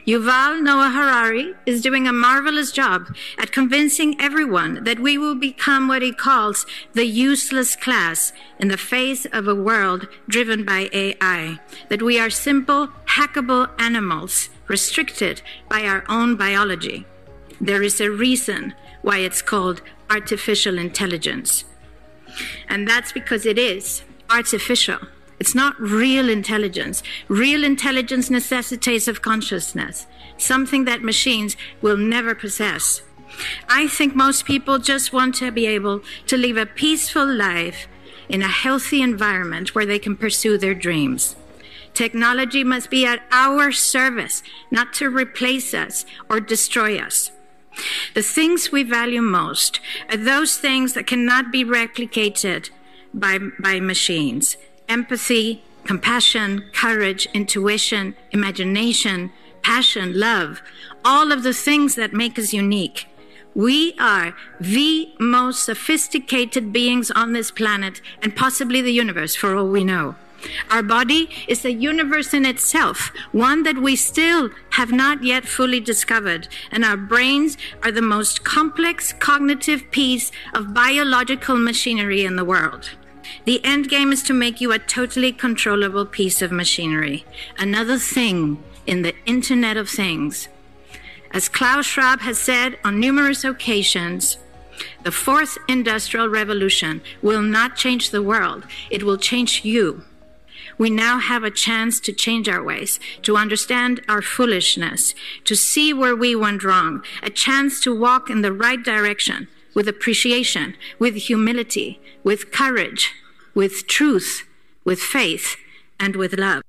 [0.08, 5.88] Yuval Noah Harari is doing a marvelous job at convincing everyone that we will become
[5.88, 11.60] what he calls the useless class in the face of a world driven by AI,
[11.90, 17.06] that we are simple, hackable animals restricted by our own biology.
[17.60, 21.64] There is a reason why it's called artificial intelligence.
[22.68, 25.00] And that's because it is artificial.
[25.40, 27.04] It's not real intelligence.
[27.28, 33.02] Real intelligence necessitates of consciousness, something that machines will never possess.
[33.68, 37.88] I think most people just want to be able to live a peaceful life
[38.30, 41.36] in a healthy environment where they can pursue their dreams.
[41.94, 47.32] Technology must be at our service, not to replace us or destroy us.
[48.14, 52.70] The things we value most are those things that cannot be replicated
[53.14, 60.62] by, by machines empathy, compassion, courage, intuition, imagination, passion, love,
[61.04, 63.08] all of the things that make us unique.
[63.54, 69.70] We are the most sophisticated beings on this planet and possibly the universe, for all
[69.70, 70.16] we know.
[70.70, 75.80] Our body is a universe in itself, one that we still have not yet fully
[75.80, 82.46] discovered, and our brains are the most complex cognitive piece of biological machinery in the
[82.46, 82.92] world.
[83.46, 87.26] The end game is to make you a totally controllable piece of machinery,
[87.58, 90.48] another thing in the Internet of Things.
[91.32, 94.38] As Klaus Schwab has said on numerous occasions,
[95.04, 100.04] the fourth industrial revolution will not change the world, it will change you.
[100.78, 105.94] We now have a chance to change our ways, to understand our foolishness, to see
[105.94, 111.16] where we went wrong, a chance to walk in the right direction, with appreciation, with
[111.16, 113.14] humility, with courage,
[113.54, 114.48] with truth,
[114.84, 115.58] with faith,
[116.00, 116.64] and with love.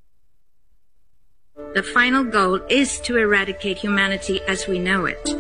[1.75, 5.35] The final goal is to eradicate humanity as we know it.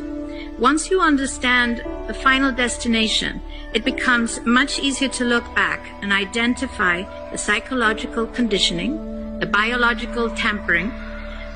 [0.58, 3.42] Once you understand the final destination,
[3.74, 10.88] it becomes much easier to look back and identify the psychological conditioning, the biological tampering,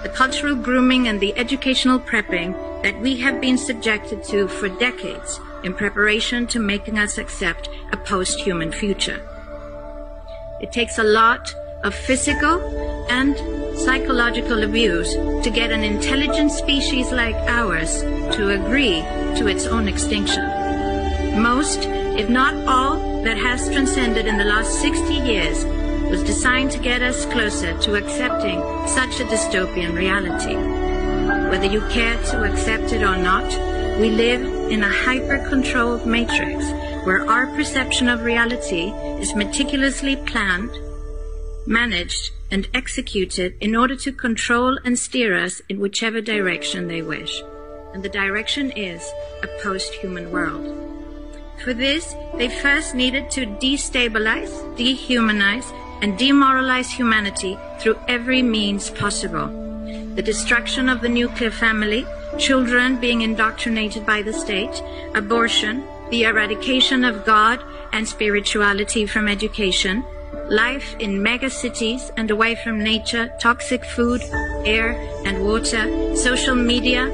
[0.03, 5.40] the cultural grooming, and the educational prepping that we have been subjected to for decades
[5.64, 9.20] in preparation to making us accept a post human future.
[10.61, 12.61] It takes a lot of physical
[13.11, 13.37] and
[13.79, 18.03] psychological abuse to get an intelligent species like ours
[18.37, 19.01] to agree
[19.38, 20.44] to its own extinction.
[21.40, 21.81] Most,
[22.18, 25.64] if not all, that has transcended in the last 60 years
[26.11, 30.57] was designed to get us closer to accepting such a dystopian reality.
[31.49, 33.49] Whether you care to accept it or not,
[34.01, 36.65] we live in a hyper-controlled matrix
[37.05, 40.71] where our perception of reality is meticulously planned,
[41.67, 47.43] managed, and executed in order to control and steer us in whichever direction they wish.
[47.93, 49.03] And the direction is
[49.43, 50.65] a post-human world.
[51.65, 59.49] For this, they first needed to destabilize, dehumanize, and demoralize humanity through every means possible.
[60.15, 62.07] The destruction of the nuclear family,
[62.40, 64.83] children being indoctrinated by the state,
[65.14, 70.03] abortion, the eradication of God and spirituality from education,
[70.48, 74.22] life in megacities and away from nature, toxic food,
[74.64, 74.92] air,
[75.26, 77.05] and water, social media,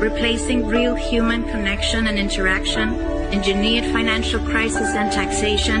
[0.00, 2.88] replacing real human connection and interaction,
[3.30, 5.80] engineered financial crisis and taxation,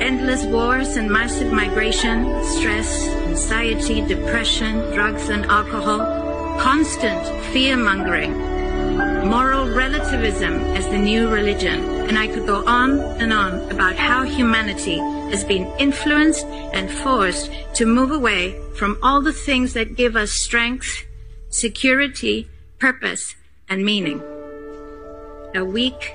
[0.00, 6.25] endless wars and massive migration, stress, anxiety, depression, drugs and alcohol,
[6.60, 8.32] constant fear mongering,
[9.28, 14.24] moral relativism as the new religion, and I could go on and on about how
[14.24, 14.98] humanity
[15.30, 20.30] has been influenced and forced to move away from all the things that give us
[20.30, 21.04] strength,
[21.50, 23.34] security, purpose,
[23.68, 24.22] and meaning.
[25.54, 26.14] A weak,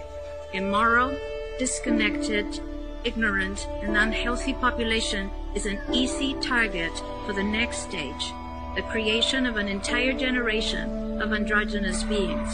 [0.53, 1.17] immoral,
[1.59, 2.59] disconnected,
[3.03, 6.91] ignorant, and unhealthy population is an easy target
[7.25, 8.33] for the next stage,
[8.75, 12.49] the creation of an entire generation of androgynous beings.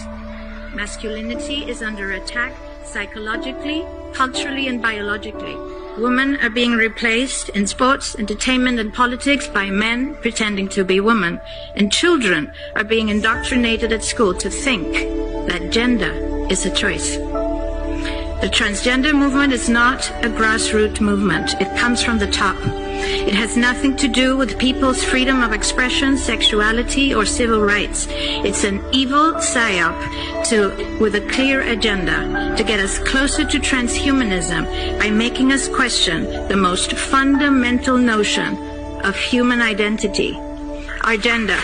[0.74, 2.54] Masculinity is under attack
[2.84, 5.56] psychologically, culturally, and biologically.
[5.98, 11.40] Women are being replaced in sports, entertainment, and politics by men pretending to be women.
[11.76, 14.94] And children are being indoctrinated at school to think
[15.48, 16.14] that gender
[16.50, 17.18] is a choice.
[18.42, 21.56] The transgender movement is not a grassroots movement.
[21.60, 22.58] It comes from the top.
[22.98, 28.08] It has nothing to do with people's freedom of expression, sexuality, or civil rights.
[28.10, 29.96] It's an evil psyop
[30.50, 36.24] to, with a clear agenda to get us closer to transhumanism by making us question
[36.48, 38.58] the most fundamental notion
[39.04, 40.36] of human identity,
[41.04, 41.60] our gender.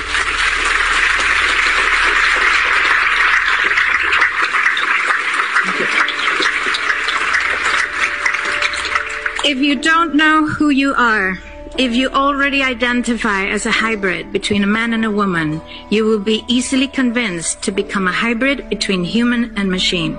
[9.46, 11.38] If you don't know who you are,
[11.78, 16.20] if you already identify as a hybrid between a man and a woman, you will
[16.20, 20.18] be easily convinced to become a hybrid between human and machine.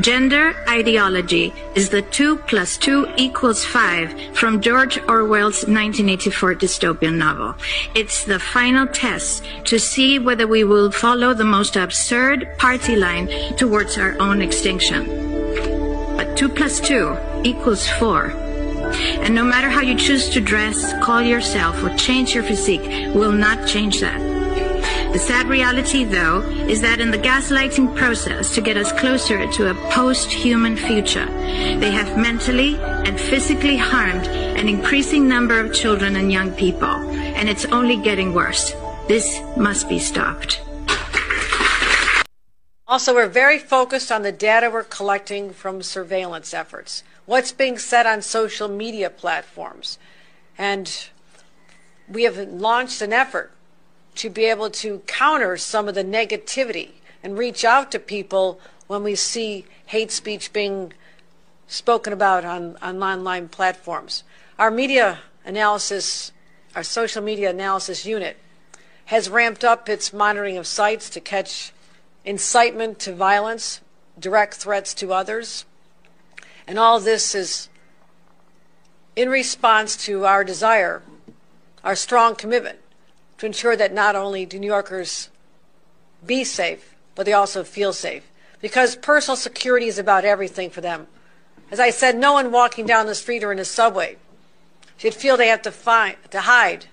[0.00, 7.54] Gender ideology is the 2 plus 2 equals 5 from George Orwell's 1984 dystopian novel.
[7.94, 13.28] It's the final test to see whether we will follow the most absurd party line
[13.56, 15.06] towards our own extinction.
[16.18, 18.30] But 2 plus 2 equals 4.
[19.22, 23.32] And no matter how you choose to dress, call yourself, or change your physique, will
[23.32, 24.20] not change that.
[25.12, 29.70] The sad reality, though, is that in the gaslighting process to get us closer to
[29.70, 36.32] a post-human future, they have mentally and physically harmed an increasing number of children and
[36.32, 38.72] young people, and it's only getting worse.
[39.06, 40.62] This must be stopped.
[42.86, 48.06] Also, we're very focused on the data we're collecting from surveillance efforts what's being said
[48.06, 49.98] on social media platforms.
[50.58, 51.08] And
[52.08, 53.52] we have launched an effort
[54.16, 56.90] to be able to counter some of the negativity
[57.22, 60.92] and reach out to people when we see hate speech being
[61.66, 64.24] spoken about on, on online platforms.
[64.58, 66.32] Our media analysis,
[66.76, 68.36] our social media analysis unit,
[69.06, 71.72] has ramped up its monitoring of sites to catch
[72.24, 73.80] incitement to violence,
[74.18, 75.64] direct threats to others,
[76.66, 77.68] and all this is
[79.14, 81.02] in response to our desire,
[81.84, 82.78] our strong commitment
[83.38, 85.28] to ensure that not only do New Yorkers
[86.24, 88.24] be safe, but they also feel safe.
[88.62, 91.08] because personal security is about everything for them.
[91.70, 94.16] As I said, no one walking down the street or in a subway
[94.96, 96.86] should feel they have to, find, to hide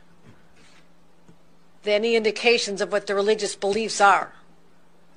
[1.86, 4.34] any indications of what their religious beliefs are.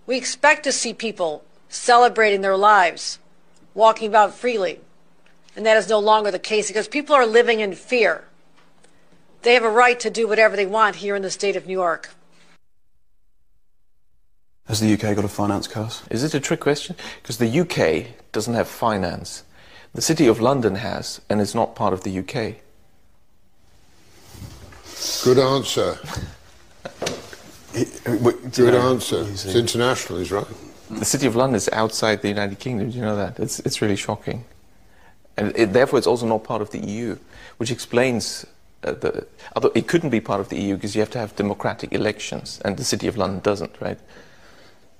[0.07, 3.18] We expect to see people celebrating their lives,
[3.74, 4.80] walking about freely.
[5.56, 8.24] And that is no longer the case because people are living in fear.
[9.42, 11.72] They have a right to do whatever they want here in the state of New
[11.72, 12.10] York.
[14.66, 16.02] Has the UK got a finance curse?
[16.10, 16.96] Is it a trick question?
[17.20, 19.44] Because the UK doesn't have finance.
[19.94, 22.62] The City of London has, and is not part of the UK.
[25.24, 25.98] Good answer.
[27.74, 28.16] Uh,
[28.54, 29.22] Good answer.
[29.22, 30.44] It's international, he's right.
[30.99, 32.90] The City of London is outside the United Kingdom.
[32.90, 33.40] Do you know that?
[33.40, 34.45] It's, it's really shocking.
[35.36, 37.16] And it, therefore, it's also not part of the EU,
[37.57, 38.47] which explains
[38.84, 39.26] uh, the.
[39.57, 42.61] Although it couldn't be part of the EU because you have to have democratic elections,
[42.64, 43.99] and the City of London doesn't, right?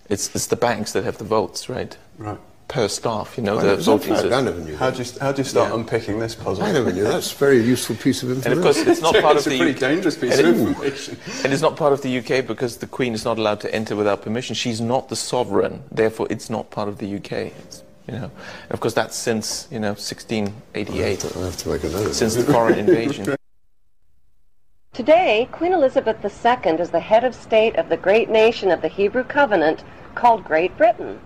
[0.09, 1.97] It's, it's the banks that have the votes, right?
[2.19, 2.39] Right.
[2.73, 5.31] Per staff, you know, I the never- voting I never knew How do you, how
[5.31, 6.65] do you start unpicking this puzzle?
[6.65, 7.03] I never knew.
[7.05, 8.53] That's a very useful piece of information.
[8.53, 8.81] And information.
[8.81, 9.81] of course, it's not part It's of a the pretty UK.
[9.81, 11.17] dangerous piece and of it- information.
[11.45, 13.95] And it's not part of the UK because the Queen is not allowed to enter
[13.95, 14.55] without permission.
[14.55, 17.33] She's not the sovereign, therefore, it's not part of the UK.
[17.63, 18.31] It's, you know,
[18.65, 21.25] and of course, that's since you know 1688.
[21.37, 22.15] I have to make a note.
[22.15, 23.37] Since the foreign invasion.
[24.95, 28.89] Today, Queen Elizabeth II is the head of state of the great nation of the
[28.89, 31.21] Hebrew covenant called Great Britain.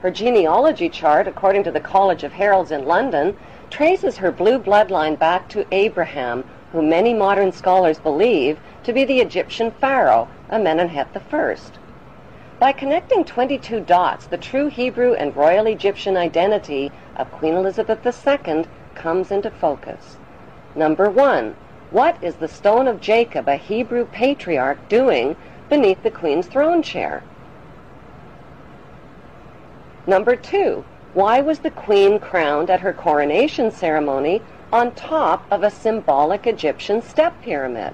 [0.00, 3.36] Her genealogy chart, according to the College of Heralds in London,
[3.68, 9.18] traces her blue bloodline back to Abraham, who many modern scholars believe to be the
[9.18, 11.56] Egyptian pharaoh, Amenemhet I.
[12.60, 18.66] By connecting 22 dots, the true Hebrew and royal Egyptian identity of Queen Elizabeth II
[18.94, 20.16] comes into focus.
[20.76, 21.56] Number one,
[21.90, 25.34] what is the stone of Jacob, a Hebrew patriarch, doing
[25.68, 27.24] beneath the queen's throne chair?
[30.08, 34.40] Number two, why was the queen crowned at her coronation ceremony
[34.72, 37.92] on top of a symbolic Egyptian step pyramid?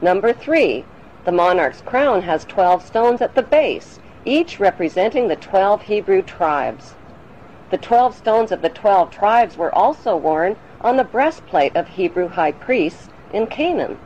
[0.00, 0.84] Number three,
[1.24, 6.96] the monarch's crown has 12 stones at the base, each representing the 12 Hebrew tribes.
[7.70, 12.26] The 12 stones of the 12 tribes were also worn on the breastplate of Hebrew
[12.26, 13.98] high priests in Canaan.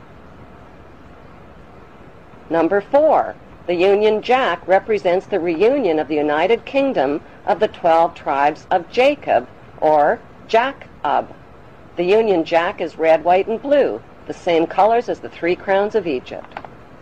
[2.51, 8.13] Number four, the Union Jack represents the reunion of the United Kingdom of the 12
[8.13, 9.47] tribes of Jacob,
[9.79, 11.33] or Jacob.
[11.95, 15.95] The Union Jack is red, white, and blue, the same colors as the three crowns
[15.95, 16.57] of Egypt.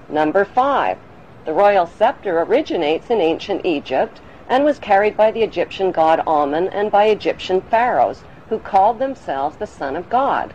[0.08, 1.00] Number five,
[1.46, 6.68] the royal scepter originates in ancient Egypt and was carried by the Egyptian god Amun
[6.68, 10.54] and by Egyptian pharaohs who called themselves the Son of God.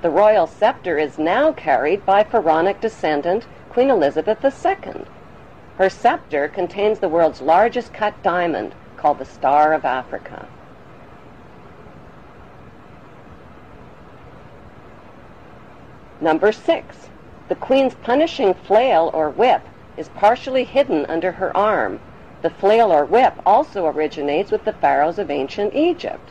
[0.00, 5.02] The royal scepter is now carried by pharaonic descendant Queen Elizabeth II.
[5.78, 10.46] Her scepter contains the world's largest cut diamond called the Star of Africa.
[16.20, 17.08] Number six,
[17.48, 19.62] the Queen's punishing flail or whip
[19.96, 21.98] is partially hidden under her arm.
[22.42, 26.30] The flail or whip also originates with the pharaohs of ancient Egypt.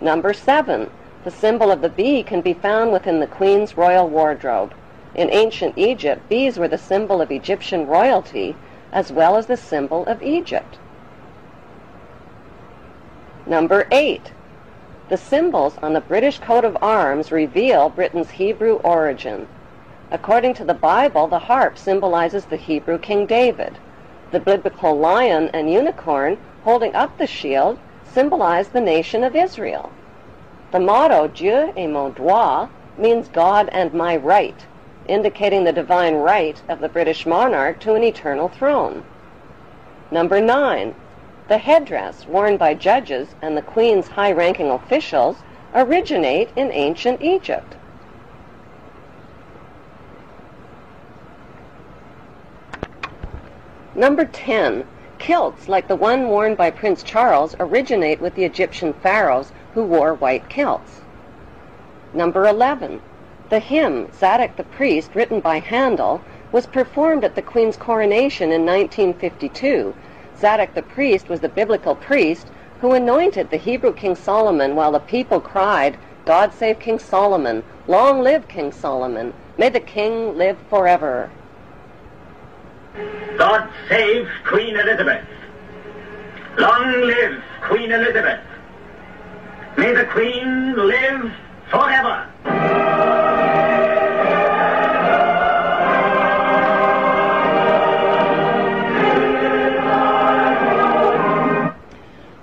[0.00, 0.90] Number seven,
[1.24, 4.74] the symbol of the bee can be found within the Queen's royal wardrobe.
[5.14, 8.54] In ancient Egypt, bees were the symbol of Egyptian royalty
[8.92, 10.78] as well as the symbol of Egypt.
[13.46, 14.32] Number eight,
[15.08, 19.46] the symbols on the British coat of arms reveal Britain's Hebrew origin.
[20.10, 23.78] According to the Bible, the harp symbolizes the Hebrew King David.
[24.30, 29.90] The biblical lion and unicorn holding up the shield symbolize the nation of Israel.
[30.70, 34.66] The motto Dieu et mon droit means God and my right,
[35.08, 39.02] indicating the divine right of the British monarch to an eternal throne.
[40.10, 40.94] Number nine,
[41.48, 45.36] the headdress worn by judges and the Queen's high-ranking officials
[45.74, 47.74] originate in ancient Egypt.
[53.94, 54.84] Number 10.
[55.18, 60.14] Kilts, like the one worn by Prince Charles, originate with the Egyptian pharaohs who wore
[60.14, 61.00] white kilts.
[62.14, 63.00] Number 11.
[63.50, 66.20] The hymn, Zadok the Priest, written by Handel,
[66.52, 69.94] was performed at the Queen's coronation in 1952.
[70.38, 72.48] Zadok the Priest was the biblical priest
[72.82, 75.96] who anointed the Hebrew King Solomon while the people cried,
[76.26, 81.30] God save King Solomon, long live King Solomon, may the king live forever.
[83.38, 85.24] God save Queen Elizabeth.
[86.58, 88.40] Long live Queen Elizabeth.
[89.78, 91.32] May the Queen live
[91.70, 92.28] forever.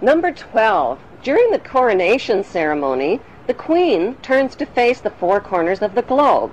[0.01, 0.99] Number 12.
[1.23, 6.51] During the coronation ceremony, the Queen turns to face the four corners of the globe.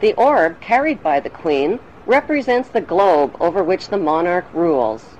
[0.00, 5.13] The orb carried by the Queen represents the globe over which the monarch rules.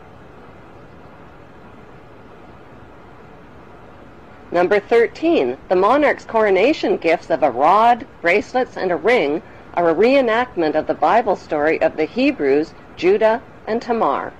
[4.55, 5.59] Number 13.
[5.69, 9.43] The monarch's coronation gifts of a rod, bracelets, and a ring
[9.75, 14.33] are a reenactment of the Bible story of the Hebrews, Judah, and Tamar.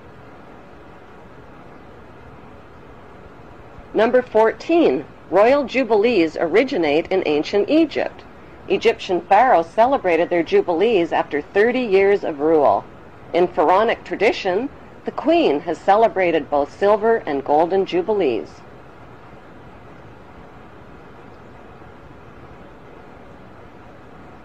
[3.93, 5.03] Number 14.
[5.29, 8.23] Royal jubilees originate in ancient Egypt.
[8.69, 12.85] Egyptian pharaohs celebrated their jubilees after 30 years of rule.
[13.33, 14.69] In pharaonic tradition,
[15.03, 18.61] the queen has celebrated both silver and golden jubilees.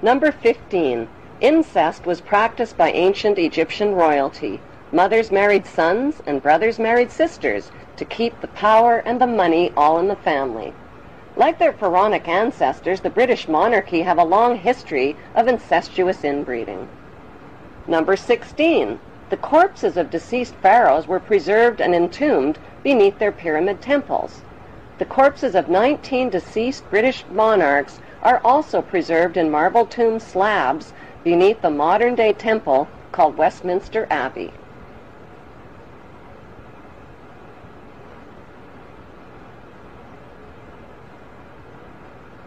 [0.03, 1.09] Number 15.
[1.43, 4.59] Incest was practiced by ancient Egyptian royalty.
[4.93, 9.99] Mothers married sons and brothers married sisters to keep the power and the money all
[9.99, 10.73] in the family.
[11.37, 16.89] Like their pharaonic ancestors, the British monarchy have a long history of incestuous inbreeding.
[17.87, 18.99] Number 16.
[19.29, 24.41] The corpses of deceased pharaohs were preserved and entombed beneath their pyramid temples.
[24.99, 30.93] The corpses of 19 deceased British monarchs are also preserved in marble tomb slabs
[31.25, 34.53] beneath the modern-day temple called Westminster Abbey.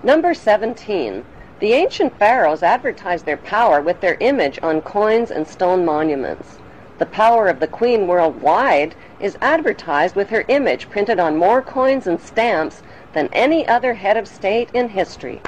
[0.03, 1.23] Number 17.
[1.59, 6.57] The ancient pharaohs advertised their power with their image on coins and stone monuments.
[6.97, 12.05] The power of the queen worldwide is advertised with her image printed on more coins
[12.05, 15.41] and stamps than any other head of state in history.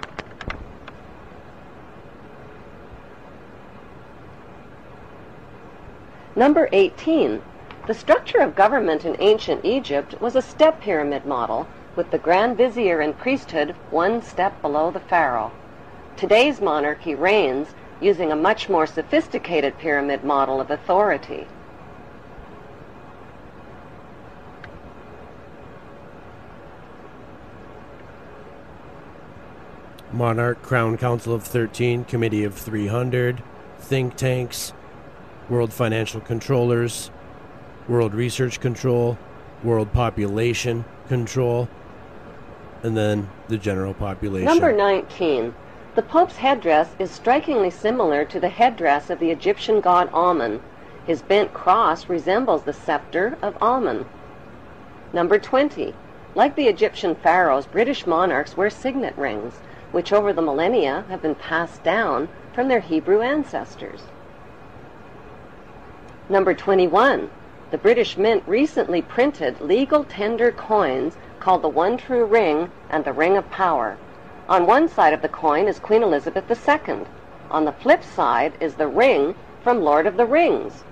[6.38, 7.42] Number 18.
[7.88, 11.66] The structure of government in ancient Egypt was a step pyramid model
[11.96, 15.54] with the grand vizier and priesthood one step below the pharaoh.
[16.18, 17.70] Today's monarchy reigns
[18.02, 21.48] using a much more sophisticated pyramid model of authority.
[30.12, 33.42] Monarch, Crown Council of 13, Committee of 300,
[33.80, 34.74] think tanks,
[35.48, 37.12] World Financial Controllers,
[37.88, 39.18] World Research Control,
[39.64, 41.70] World Population Control,
[42.82, 44.46] and then the general population.
[44.46, 45.54] Number 19.
[45.94, 50.62] The Pope's headdress is strikingly similar to the headdress of the Egyptian god Amun.
[51.06, 54.06] His bent cross resembles the scepter of Amun.
[55.14, 55.94] Number 20.
[56.34, 59.54] Like the Egyptian pharaohs, British monarchs wear signet rings,
[59.92, 64.02] which over the millennia have been passed down from their Hebrew ancestors.
[66.28, 67.30] Number 21.
[67.70, 73.14] The British Mint recently printed legal tender coins called the One True Ring and the
[73.14, 73.96] Ring of Power.
[74.50, 77.02] On one side of the coin is Queen Elizabeth II.
[77.52, 80.84] On the flip side is the ring from Lord of the Rings.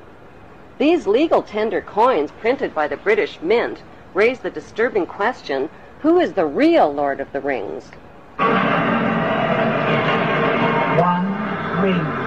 [0.77, 3.81] These legal tender coins printed by the British Mint
[4.13, 5.67] raise the disturbing question,
[6.01, 7.89] who is the real Lord of the Rings?
[10.99, 12.22] One ring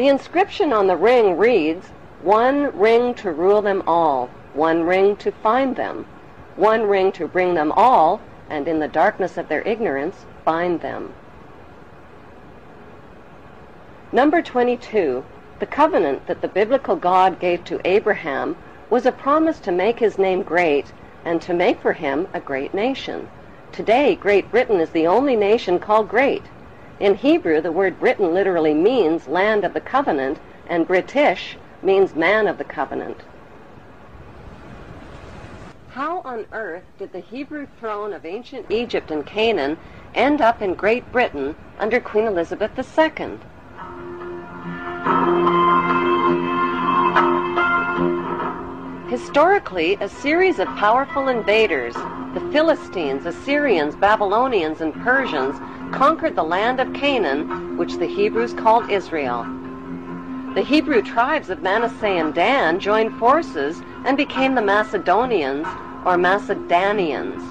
[0.00, 1.88] The inscription on the ring reads,
[2.22, 6.06] One ring to rule them all one ring to find them,
[6.56, 11.12] one ring to bring them all, and in the darkness of their ignorance, bind them.
[14.10, 15.22] Number 22.
[15.58, 18.56] The covenant that the biblical God gave to Abraham
[18.88, 20.86] was a promise to make his name great
[21.26, 23.28] and to make for him a great nation.
[23.70, 26.44] Today, Great Britain is the only nation called great.
[27.00, 30.38] In Hebrew, the word Britain literally means land of the covenant,
[30.68, 33.16] and British means man of the covenant.
[35.88, 39.78] How on earth did the Hebrew throne of ancient Egypt and Canaan
[40.14, 43.38] end up in Great Britain under Queen Elizabeth II?
[49.08, 51.94] Historically, a series of powerful invaders,
[52.34, 55.56] the Philistines, Assyrians, Babylonians, and Persians,
[55.92, 59.44] conquered the land of Canaan, which the Hebrews called Israel.
[60.54, 65.66] The Hebrew tribes of Manasseh and Dan joined forces and became the Macedonians
[66.04, 67.42] or Macedonians.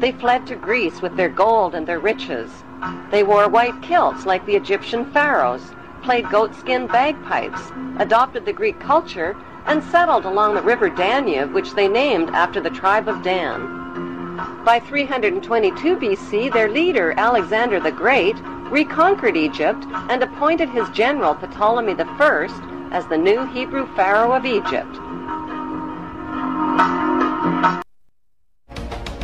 [0.00, 2.64] They fled to Greece with their gold and their riches.
[3.10, 5.72] They wore white kilts like the Egyptian pharaohs,
[6.02, 9.36] played goatskin bagpipes, adopted the Greek culture,
[9.66, 14.11] and settled along the river Danube, which they named after the tribe of Dan.
[14.64, 18.36] By 322 BC, their leader, Alexander the Great,
[18.70, 24.92] reconquered Egypt and appointed his general Ptolemy I as the new Hebrew pharaoh of Egypt.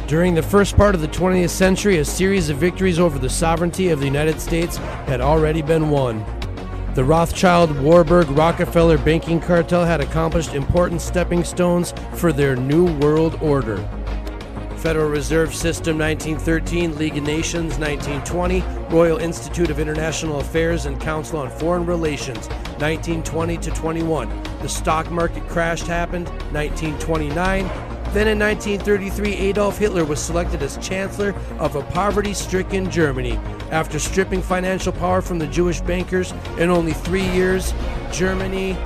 [0.08, 3.90] During the first part of the 20th century, a series of victories over the sovereignty
[3.90, 6.24] of the United States had already been won.
[6.94, 13.38] The Rothschild Warburg Rockefeller banking cartel had accomplished important stepping stones for their New World
[13.42, 13.86] Order.
[14.78, 21.40] Federal Reserve System 1913, League of Nations 1920, Royal Institute of International Affairs and Council
[21.40, 22.46] on Foreign Relations
[22.78, 24.42] 1920 to 21.
[24.62, 27.66] The stock market crash happened 1929.
[28.14, 33.36] Then in 1933, Adolf Hitler was selected as Chancellor of a poverty stricken Germany.
[33.72, 37.74] After stripping financial power from the Jewish bankers in only three years,
[38.12, 38.78] Germany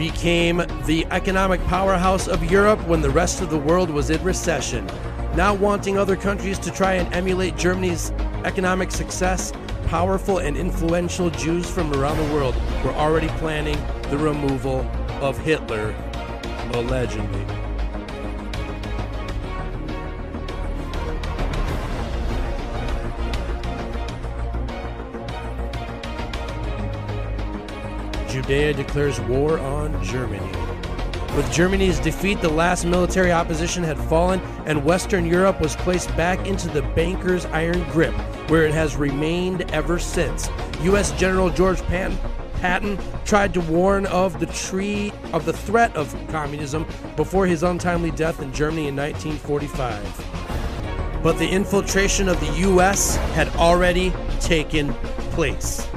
[0.00, 4.86] became the economic powerhouse of Europe when the rest of the world was in recession.
[5.36, 8.10] Now wanting other countries to try and emulate Germany's
[8.46, 9.52] economic success,
[9.88, 14.90] powerful and influential Jews from around the world were already planning the removal
[15.20, 15.94] of Hitler,
[16.72, 17.59] allegedly.
[28.30, 30.52] Judea declares war on Germany.
[31.36, 36.46] With Germany's defeat, the last military opposition had fallen, and Western Europe was placed back
[36.46, 38.14] into the bankers' iron grip,
[38.48, 40.48] where it has remained ever since.
[40.82, 41.12] U.S.
[41.12, 42.18] General George Patton,
[42.60, 48.10] Patton tried to warn of the tree of the threat of communism before his untimely
[48.10, 51.22] death in Germany in 1945.
[51.22, 53.16] But the infiltration of the U.S.
[53.34, 54.94] had already taken
[55.32, 55.89] place.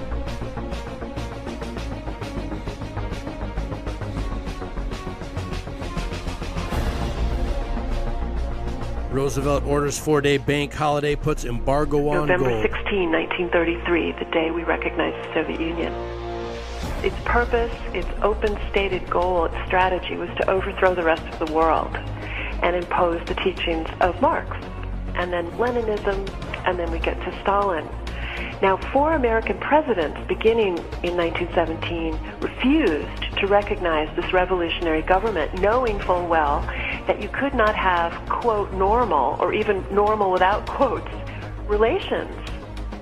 [9.13, 12.63] Roosevelt orders four-day bank holiday, puts embargo on November gold.
[12.63, 15.93] 16, 1933, the day we recognize the Soviet Union.
[17.03, 21.53] Its purpose, its open stated goal, its strategy was to overthrow the rest of the
[21.53, 21.95] world
[22.63, 24.57] and impose the teachings of Marx,
[25.13, 26.27] and then Leninism,
[26.65, 27.87] and then we get to Stalin.
[28.63, 36.25] Now, four American presidents, beginning in 1917, refused to recognize this revolutionary government, knowing full
[36.27, 36.67] well
[37.07, 41.11] that you could not have, quote, normal, or even normal without quotes,
[41.67, 42.35] relations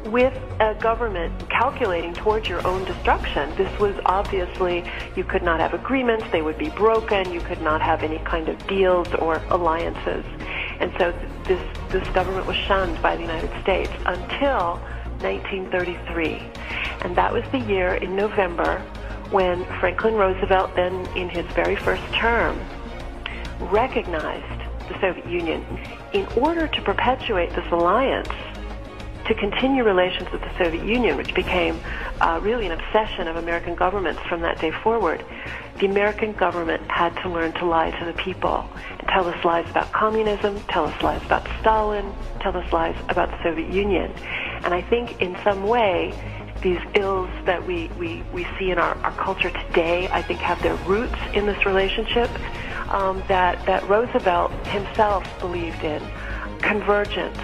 [0.06, 3.54] with a government calculating towards your own destruction.
[3.56, 4.84] This was obviously,
[5.16, 8.50] you could not have agreements, they would be broken, you could not have any kind
[8.50, 10.26] of deals or alliances.
[10.80, 14.80] And so this, this government was shunned by the United States until
[15.22, 16.42] 1933.
[17.02, 18.80] And that was the year in November
[19.30, 22.60] when Franklin Roosevelt, then in his very first term,
[23.70, 25.66] recognized the Soviet Union.
[26.14, 28.30] In order to perpetuate this alliance,
[29.26, 31.80] to continue relations with the Soviet Union, which became
[32.20, 35.24] uh, really an obsession of American governments from that day forward,
[35.80, 39.70] the American government had to learn to lie to the people and tell us lies
[39.70, 44.12] about communism, tell us lies about Stalin, tell us lies about the Soviet Union.
[44.64, 46.14] And I think in some way,
[46.62, 50.62] these ills that we, we, we see in our, our culture today, I think have
[50.62, 52.30] their roots in this relationship
[52.94, 56.02] um, that, that Roosevelt himself believed in,
[56.60, 57.38] convergence.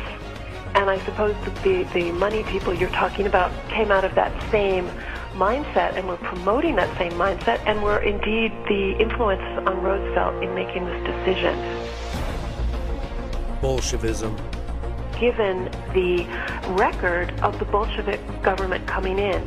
[0.75, 4.87] And I suppose the, the money people you're talking about came out of that same
[5.33, 10.53] mindset and were promoting that same mindset and were indeed the influence on Roosevelt in
[10.53, 11.57] making this decision.
[13.61, 14.35] Bolshevism.
[15.19, 16.25] Given the
[16.73, 19.41] record of the Bolshevik government coming in,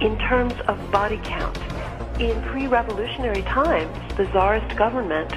[0.00, 1.56] in terms of body count,
[2.20, 5.32] in pre-revolutionary times, the Tsarist government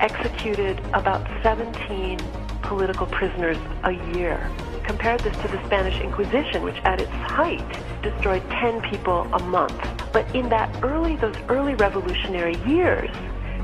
[0.00, 2.18] executed about 17
[2.62, 4.50] political prisoners a year.
[4.84, 7.64] Compare this to the Spanish Inquisition, which at its height
[8.02, 9.78] destroyed 10 people a month.
[10.12, 13.10] But in that early, those early revolutionary years,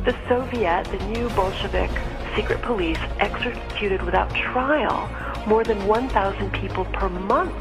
[0.04, 1.90] the Soviet, the new Bolshevik
[2.36, 5.08] secret police executed without trial
[5.46, 7.54] more than 1,000 people per month.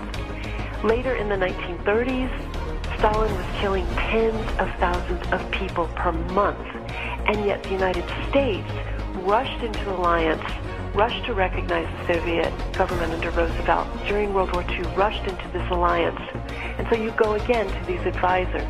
[0.84, 2.53] Later in the 1930s,
[3.04, 6.66] Stalin was killing tens of thousands of people per month.
[7.26, 8.72] And yet the United States
[9.16, 10.41] rushed into alliance,
[10.95, 15.70] rushed to recognize the Soviet government under Roosevelt during World War II, rushed into this
[15.70, 16.22] alliance.
[16.78, 18.70] And so you go again to these advisors,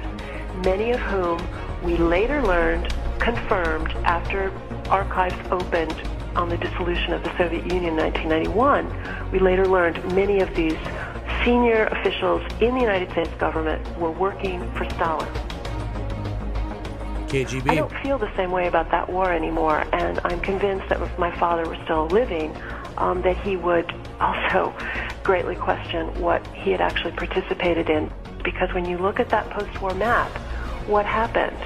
[0.65, 1.39] many of whom
[1.83, 4.51] we later learned confirmed after
[4.89, 9.31] archives opened on the dissolution of the Soviet Union in 1991.
[9.31, 10.79] We later learned many of these
[11.43, 15.27] senior officials in the United States government were working for Stalin.
[17.27, 17.69] KGB.
[17.69, 21.17] I don't feel the same way about that war anymore, and I'm convinced that if
[21.17, 22.55] my father were still living,
[22.97, 24.73] um, that he would also
[25.23, 28.11] greatly question what he had actually participated in.
[28.43, 30.29] Because when you look at that post-war map,
[30.87, 31.57] what happened?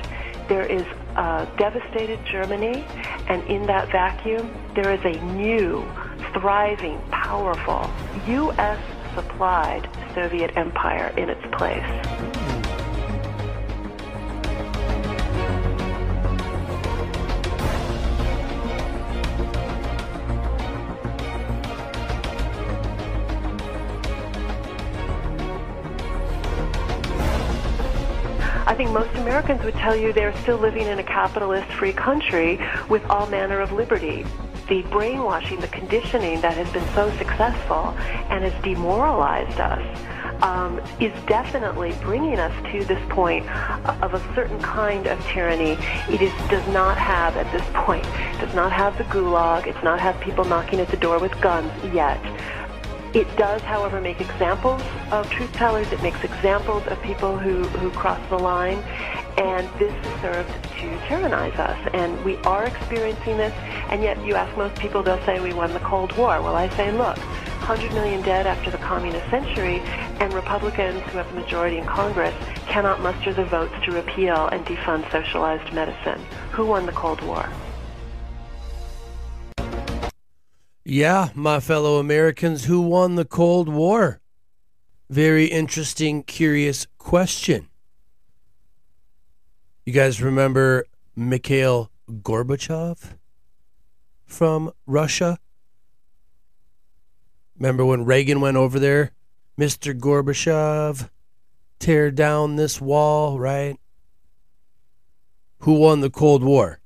[0.48, 0.86] There is
[1.18, 2.86] a devastated Germany,
[3.28, 5.86] and in that vacuum, there is a new,
[6.34, 7.90] thriving, powerful,
[8.28, 8.80] U.S.
[9.18, 11.84] supplied Soviet empire in its place.
[28.68, 32.60] I think most Americans would tell you they're still living in a capitalist free country
[32.88, 34.24] with all manner of liberty.
[34.68, 37.96] The brainwashing, the conditioning that has been so successful
[38.30, 39.82] and has demoralized us
[40.44, 43.46] um, is definitely bringing us to this point
[44.04, 45.78] of a certain kind of tyranny.
[46.10, 48.04] It is, does not have at this point,
[48.40, 51.72] does not have the gulag, it's not have people knocking at the door with guns
[51.94, 52.20] yet.
[53.14, 54.82] It does, however, make examples
[55.12, 55.92] of truth tellers.
[55.92, 58.80] It makes examples of people who, who cross the line.
[59.38, 61.90] And this served to tyrannize us.
[61.94, 63.54] And we are experiencing this.
[63.90, 66.42] And yet, you ask most people, they'll say we won the Cold War.
[66.42, 67.18] Well, I say, look,
[67.68, 69.80] 100 million dead after the communist century,
[70.20, 72.34] and Republicans who have the majority in Congress
[72.66, 76.24] cannot muster the votes to repeal and defund socialized medicine.
[76.52, 77.50] Who won the Cold War?
[80.90, 84.22] Yeah, my fellow Americans, who won the Cold War?
[85.10, 87.68] Very interesting, curious question.
[89.86, 93.18] You guys remember Mikhail Gorbachev
[94.26, 95.40] from Russia?
[97.58, 99.12] Remember when Reagan went over there?
[99.60, 99.94] Mr.
[99.94, 101.10] Gorbachev,
[101.80, 103.76] tear down this wall, right?
[105.60, 106.80] Who won the Cold War?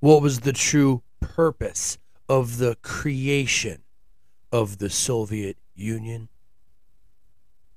[0.00, 1.98] What was the true purpose
[2.28, 3.82] of the creation
[4.52, 6.28] of the Soviet Union?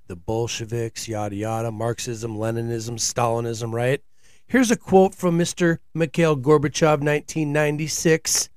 [0.08, 4.02] The Bolsheviks, yada yada, Marxism, Leninism, Stalinism, right?
[4.48, 5.78] Here's a quote from Mr.
[5.94, 8.50] Mikhail Gorbachev, 1996,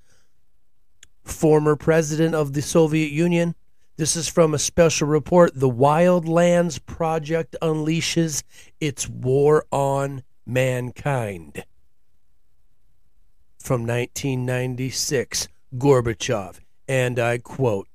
[1.23, 3.55] former president of the Soviet Union.
[3.99, 5.53] This is from a special report.
[5.55, 8.43] The Wildlands Project unleashes
[8.81, 11.65] its war on mankind.
[13.59, 17.89] From 1996, Gorbachev, and I quote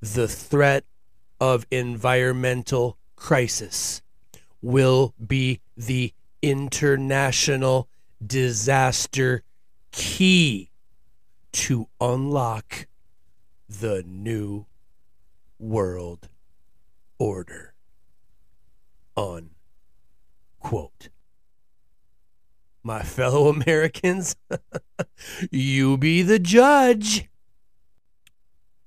[0.00, 0.84] The threat
[1.40, 4.02] of environmental crisis
[4.60, 6.12] will be the
[6.42, 7.88] international
[8.24, 9.42] disaster
[9.92, 10.70] key
[11.52, 12.86] to unlock
[13.68, 14.66] the new
[15.58, 16.28] world
[17.18, 17.74] order.
[19.16, 19.50] Unquote.
[22.86, 24.36] My fellow Americans,
[25.50, 27.28] you be the judge.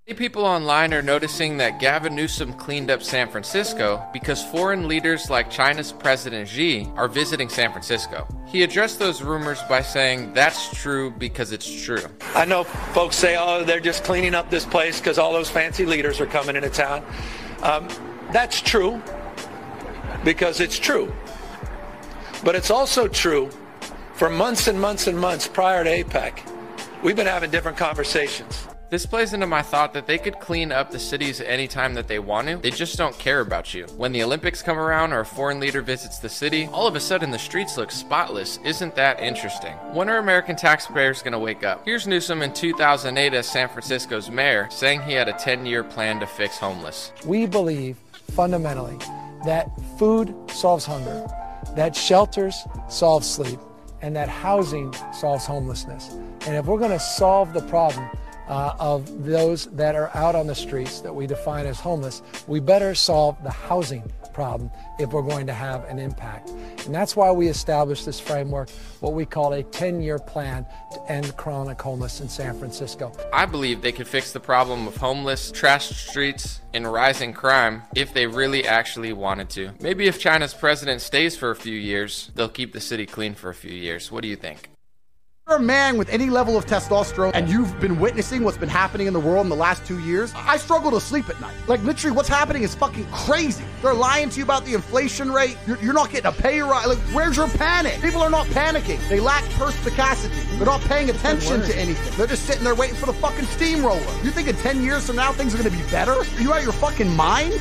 [0.05, 5.29] Many people online are noticing that Gavin Newsom cleaned up San Francisco because foreign leaders
[5.29, 8.25] like China's President Xi are visiting San Francisco.
[8.47, 12.05] He addressed those rumors by saying that's true because it's true.
[12.35, 15.85] I know folks say, oh, they're just cleaning up this place because all those fancy
[15.85, 17.03] leaders are coming into town.
[17.63, 17.89] Um,
[18.31, 19.01] that's true
[20.23, 21.13] because it's true.
[22.45, 23.49] But it's also true
[24.17, 26.39] for months and months and months prior to APEC,
[27.03, 28.67] we've been having different conversations.
[28.89, 32.17] This plays into my thought that they could clean up the cities anytime that they
[32.17, 32.57] want to.
[32.57, 33.85] They just don't care about you.
[33.95, 36.99] When the Olympics come around or a foreign leader visits the city, all of a
[36.99, 38.57] sudden the streets look spotless.
[38.63, 39.73] Isn't that interesting?
[39.93, 41.85] When are American taxpayers going to wake up?
[41.85, 46.19] Here's Newsom in 2008 as San Francisco's mayor saying he had a 10 year plan
[46.21, 47.11] to fix homeless.
[47.23, 47.97] We believe
[48.31, 48.97] fundamentally
[49.45, 51.27] that food solves hunger,
[51.75, 52.55] that shelters
[52.89, 53.59] solve sleep,
[54.01, 56.09] and that housing solves homelessness.
[56.45, 58.09] And if we're going to solve the problem
[58.47, 62.59] uh, of those that are out on the streets that we define as homeless, we
[62.59, 64.03] better solve the housing
[64.37, 64.69] problem
[64.99, 66.49] if we're going to have an impact.
[66.85, 68.69] And that's why we established this framework,
[68.99, 70.63] what we call a 10 year plan
[70.93, 73.11] to end chronic homelessness in San Francisco.
[73.33, 78.13] I believe they could fix the problem of homeless, trashed streets, and rising crime if
[78.13, 79.71] they really actually wanted to.
[79.81, 83.49] Maybe if China's president stays for a few years, they'll keep the city clean for
[83.49, 84.11] a few years.
[84.11, 84.69] What do you think?
[85.47, 89.07] You're a man with any level of testosterone and you've been witnessing what's been happening
[89.07, 91.55] in the world in the last two years, I struggle to sleep at night.
[91.67, 93.63] Like, literally, what's happening is fucking crazy.
[93.81, 95.57] They're lying to you about the inflation rate.
[95.65, 96.87] You're, you're not getting a pay rise.
[96.87, 98.01] Like, where's your panic?
[98.01, 98.99] People are not panicking.
[99.07, 100.35] They lack perspicacity.
[100.57, 102.17] They're not paying attention to anything.
[102.17, 103.99] They're just sitting there waiting for the fucking steamroller.
[104.23, 106.11] You think in 10 years from now things are going to be better?
[106.11, 107.53] Are you out of your fucking mind?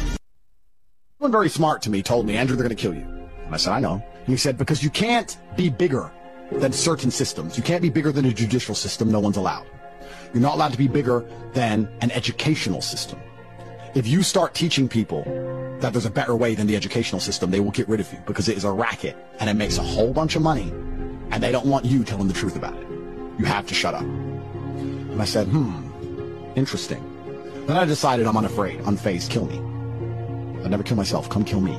[1.19, 3.07] Someone very smart to me told me, Andrew, they're going to kill you.
[3.45, 3.95] And I said, I know.
[3.95, 6.11] And he said, because you can't be bigger
[6.53, 7.57] than certain systems.
[7.57, 9.11] You can't be bigger than a judicial system.
[9.11, 9.67] No one's allowed.
[10.33, 13.19] You're not allowed to be bigger than an educational system.
[13.95, 15.25] If you start teaching people
[15.81, 18.19] that there's a better way than the educational system, they will get rid of you
[18.27, 20.71] because it is a racket and it makes a whole bunch of money
[21.31, 22.87] and they don't want you telling the truth about it.
[23.39, 24.03] You have to shut up.
[24.03, 25.87] And I said, hmm,
[26.57, 27.05] Interesting.
[27.67, 29.57] Then I decided I'm unafraid, unfazed, kill me.
[30.65, 31.79] I'd never kill myself, come kill me.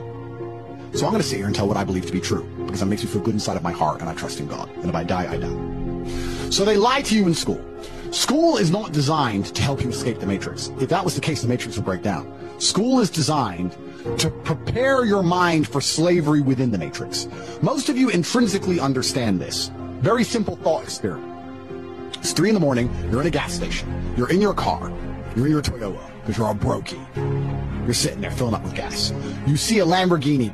[0.94, 2.82] So I'm going to sit here and tell what I believe to be true, because
[2.82, 4.70] it makes me feel good inside of my heart, and I trust in God.
[4.78, 6.50] And if I die, I die.
[6.50, 7.64] So they lie to you in school.
[8.12, 10.72] School is not designed to help you escape the matrix.
[10.80, 12.34] If that was the case, the matrix would break down.
[12.60, 13.76] School is designed
[14.18, 17.28] to prepare your mind for slavery within the matrix.
[17.62, 19.70] Most of you intrinsically understand this.
[20.00, 21.34] Very simple thought experiment.
[22.16, 24.90] It's three in the morning, you're in a gas station, you're in your car,
[25.36, 27.00] you're in your Toyota, because you're all brokey.
[27.86, 29.14] You're sitting there filling up with gas.
[29.46, 30.52] You see a Lamborghini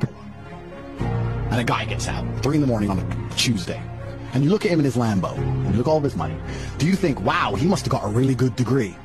[1.54, 3.80] and a guy gets out, three in the morning on a Tuesday.
[4.32, 6.16] And you look at him in his Lambo, and you look at all of his
[6.16, 6.36] money.
[6.78, 8.96] Do you think, wow, he must have got a really good degree?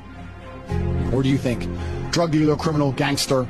[1.12, 1.68] Or do you think,
[2.10, 3.48] drug dealer, criminal, gangster?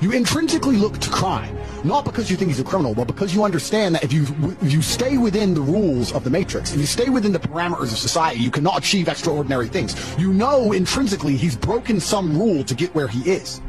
[0.00, 3.44] You intrinsically look to crime, not because you think he's a criminal, but because you
[3.44, 4.26] understand that if you
[4.62, 7.92] if you stay within the rules of the matrix, if you stay within the parameters
[7.92, 9.94] of society, you cannot achieve extraordinary things.
[10.18, 13.60] You know intrinsically he's broken some rule to get where he is.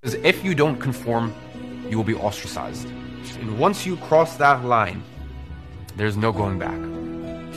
[0.00, 1.34] Because if you don't conform,
[1.90, 2.88] you will be ostracized.
[3.40, 5.02] And once you cross that line,
[5.96, 6.78] there's no going back.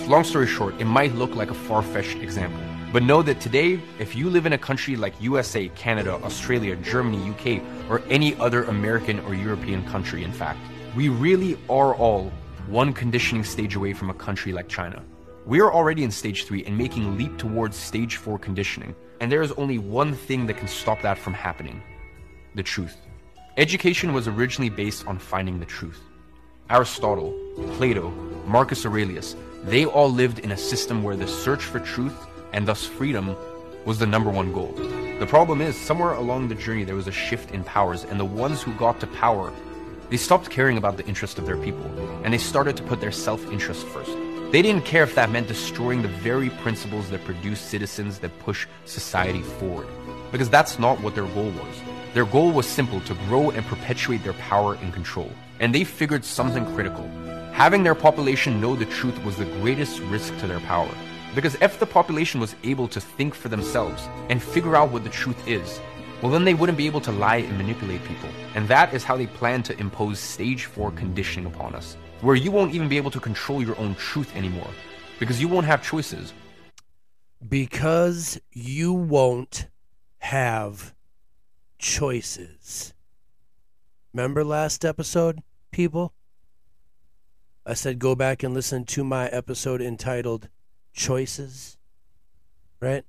[0.07, 2.59] Long story short, it might look like a far-fetched example.
[2.91, 7.30] But know that today, if you live in a country like USA, Canada, Australia, Germany,
[7.30, 10.59] UK, or any other American or European country, in fact,
[10.95, 12.32] we really are all
[12.68, 15.01] one conditioning stage away from a country like China.
[15.45, 18.93] We are already in stage 3 and making leap towards stage 4 conditioning.
[19.22, 21.82] And there is only one thing that can stop that from happening
[22.55, 22.97] the truth.
[23.62, 25.99] Education was originally based on finding the truth.
[26.72, 27.32] Aristotle,
[27.78, 28.09] Plato,
[28.47, 32.16] Marcus Aurelius, they all lived in a system where the search for truth
[32.53, 33.36] and thus freedom
[33.86, 34.74] was the number one goal.
[35.20, 38.26] The problem is, somewhere along the journey, there was a shift in powers, and the
[38.26, 39.53] ones who got to power,
[40.09, 41.86] they stopped caring about the interest of their people,
[42.24, 44.18] and they started to put their self interest first.
[44.51, 48.66] They didn't care if that meant destroying the very principles that produce citizens that push
[48.86, 49.88] society forward,
[50.32, 51.90] because that's not what their goal was.
[52.14, 55.32] Their goal was simple to grow and perpetuate their power and control,
[55.62, 57.07] and they figured something critical.
[57.53, 60.93] Having their population know the truth was the greatest risk to their power.
[61.34, 65.09] Because if the population was able to think for themselves and figure out what the
[65.09, 65.80] truth is,
[66.22, 68.30] well, then they wouldn't be able to lie and manipulate people.
[68.55, 72.51] And that is how they plan to impose stage 4 conditioning upon us, where you
[72.51, 74.70] won't even be able to control your own truth anymore,
[75.18, 76.34] because you won't have choices.
[77.47, 79.68] Because you won't
[80.20, 80.93] have
[81.82, 82.93] choices.
[84.13, 86.13] Remember last episode, people?
[87.65, 90.47] I said go back and listen to my episode entitled
[90.93, 91.77] choices,
[92.79, 93.03] right?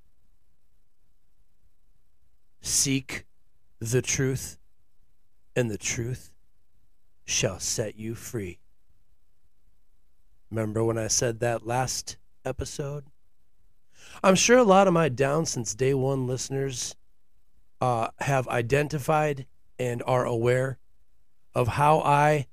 [2.63, 3.27] Seek
[3.79, 4.59] the truth,
[5.55, 6.31] and the truth
[7.25, 8.59] shall set you free.
[10.51, 13.05] Remember when I said that last episode?
[14.23, 16.95] I'm sure a lot of my down since day one listeners
[17.83, 19.45] uh, have identified
[19.77, 20.79] and are aware
[21.53, 22.47] of how I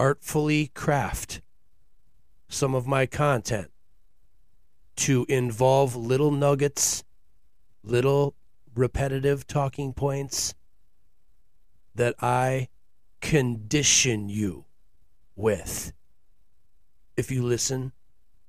[0.00, 1.40] artfully craft
[2.48, 3.70] some of my content
[4.96, 7.04] to involve little nuggets,
[7.84, 8.34] little
[8.74, 10.56] repetitive talking points
[11.94, 12.66] that I
[13.20, 14.64] condition you
[15.36, 15.92] with.
[17.16, 17.92] If you listen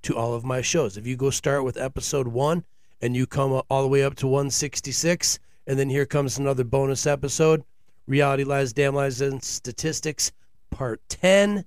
[0.02, 2.66] to all of my shows, if you go start with episode one
[3.00, 5.38] and you come all the way up to 166,
[5.68, 7.64] and then here comes another bonus episode
[8.08, 10.32] Reality Lies, Damn Lies, and Statistics,
[10.70, 11.66] Part 10,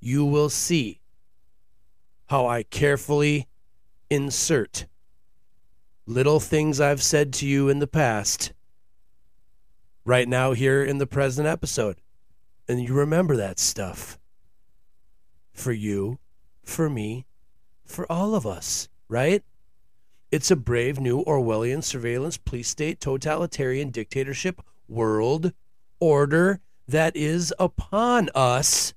[0.00, 1.00] you will see
[2.26, 3.46] how I carefully
[4.10, 4.86] insert
[6.06, 8.52] little things I've said to you in the past
[10.04, 11.98] right now here in the present episode.
[12.68, 14.18] And you remember that stuff.
[15.52, 16.18] For you,
[16.64, 17.26] for me,
[17.84, 19.44] for all of us, right?
[20.32, 25.52] It's a brave new Orwellian surveillance police state totalitarian dictatorship world
[26.00, 28.94] order that is upon us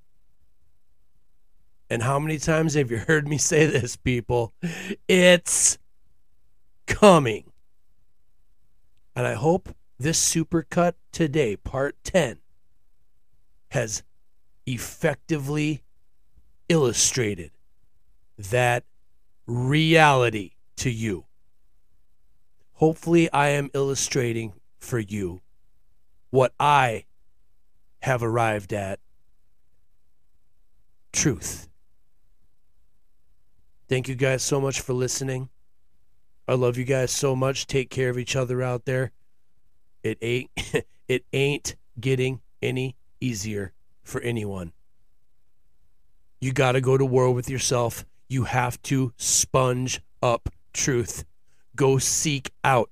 [1.89, 4.53] and how many times have you heard me say this, people?
[5.07, 5.77] It's
[6.87, 7.51] coming.
[9.15, 9.69] And I hope
[9.99, 12.37] this supercut today, part 10,
[13.69, 14.03] has
[14.65, 15.83] effectively
[16.67, 17.51] illustrated
[18.37, 18.83] that
[19.45, 21.25] reality to you.
[22.73, 25.41] Hopefully, I am illustrating for you
[26.29, 27.05] what I
[27.99, 28.99] have arrived at
[31.13, 31.69] truth.
[33.87, 35.49] Thank you guys so much for listening.
[36.47, 37.65] I love you guys so much.
[37.65, 39.11] Take care of each other out there.
[40.03, 40.51] It ain't
[41.07, 43.73] it ain't getting any easier
[44.03, 44.73] for anyone.
[46.41, 48.05] You got to go to war with yourself.
[48.27, 51.25] You have to sponge up truth.
[51.75, 52.91] Go seek out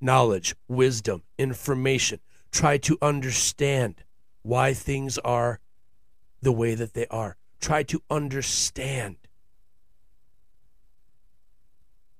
[0.00, 2.18] knowledge, wisdom, information.
[2.50, 4.02] Try to understand
[4.42, 5.60] why things are
[6.42, 7.36] the way that they are.
[7.60, 9.16] Try to understand.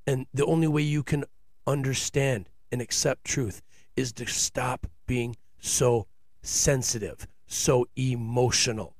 [0.06, 1.24] And the only way you can
[1.66, 3.62] understand and accept truth
[3.96, 6.06] is to stop being so
[6.42, 8.94] sensitive, so emotional,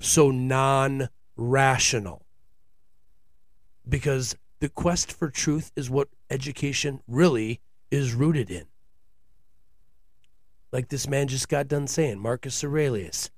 [0.00, 2.24] so non rational.
[3.88, 8.66] Because the quest for truth is what education really is rooted in.
[10.72, 13.30] Like this man just got done saying, Marcus Aurelius,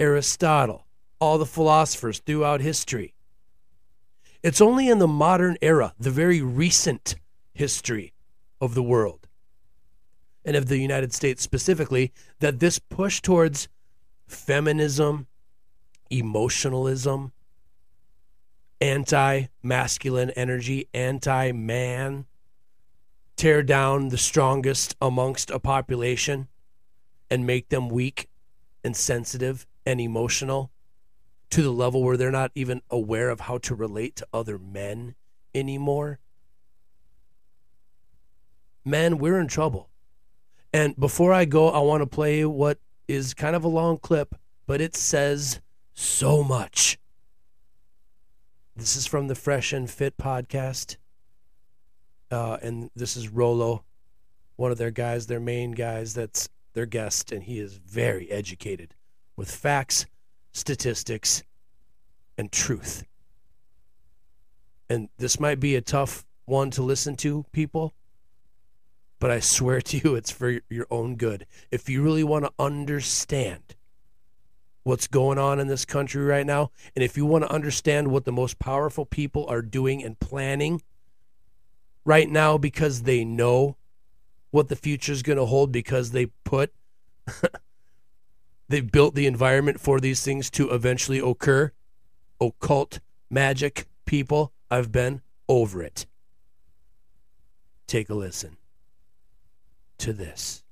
[0.00, 0.86] Aristotle,
[1.20, 3.14] all the philosophers throughout history.
[4.42, 7.16] It's only in the modern era, the very recent
[7.54, 8.12] history
[8.60, 9.26] of the world,
[10.44, 13.68] and of the United States specifically, that this push towards
[14.26, 15.26] feminism,
[16.10, 17.32] emotionalism,
[18.80, 22.26] anti masculine energy, anti man,
[23.36, 26.48] tear down the strongest amongst a population
[27.30, 28.28] and make them weak
[28.84, 30.70] and sensitive and emotional
[31.50, 35.14] to the level where they're not even aware of how to relate to other men
[35.54, 36.18] anymore.
[38.84, 39.90] Men, we're in trouble.
[40.72, 44.34] And before I go, I want to play what is kind of a long clip,
[44.66, 45.60] but it says
[45.94, 46.98] so much.
[48.78, 50.96] This is from the Fresh and Fit podcast.
[52.30, 53.84] Uh, and this is Rollo,
[54.56, 58.94] one of their guys, their main guys, that's their guest, and he is very educated
[59.34, 60.04] with facts,
[60.52, 61.42] statistics,
[62.36, 63.04] and truth.
[64.90, 67.94] And this might be a tough one to listen to, people,
[69.18, 71.46] but I swear to you, it's for your own good.
[71.70, 73.75] If you really want to understand
[74.86, 78.24] what's going on in this country right now, and if you want to understand what
[78.24, 80.80] the most powerful people are doing and planning
[82.04, 83.76] right now because they know
[84.52, 86.72] what the future is going to hold because they put
[88.68, 91.72] they've built the environment for these things to eventually occur
[92.40, 96.06] occult magic people i've been over it.
[97.86, 98.56] Take a listen
[99.98, 100.62] to this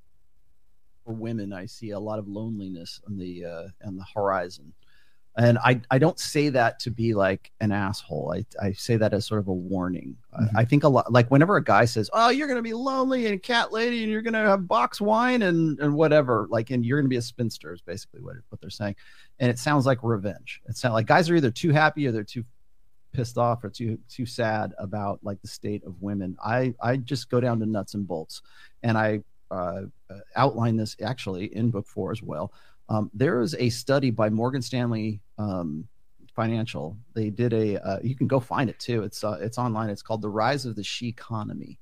[1.04, 4.72] for women, I see a lot of loneliness on the uh, on the horizon,
[5.36, 8.34] and I I don't say that to be like an asshole.
[8.34, 10.16] I I say that as sort of a warning.
[10.32, 10.56] Mm-hmm.
[10.56, 13.26] I, I, think a lot like whenever a guy says, "Oh, you're gonna be lonely
[13.26, 16.98] and cat lady, and you're gonna have box wine and and whatever," like, and you're
[16.98, 18.96] gonna be a spinster is basically what what they're saying,
[19.38, 20.62] and it sounds like revenge.
[20.68, 22.44] It sounds like guys are either too happy or they're too
[23.12, 26.36] pissed off or too too sad about like the state of women.
[26.44, 28.42] I I just go down to nuts and bolts,
[28.82, 29.22] and I
[29.54, 32.52] uh, uh, outline this actually in book four as well.
[32.88, 35.88] Um, there is a study by Morgan Stanley um,
[36.34, 36.98] Financial.
[37.14, 37.82] They did a.
[37.82, 39.04] Uh, you can go find it too.
[39.04, 39.90] It's uh, it's online.
[39.90, 41.78] It's called "The Rise of the She Economy,"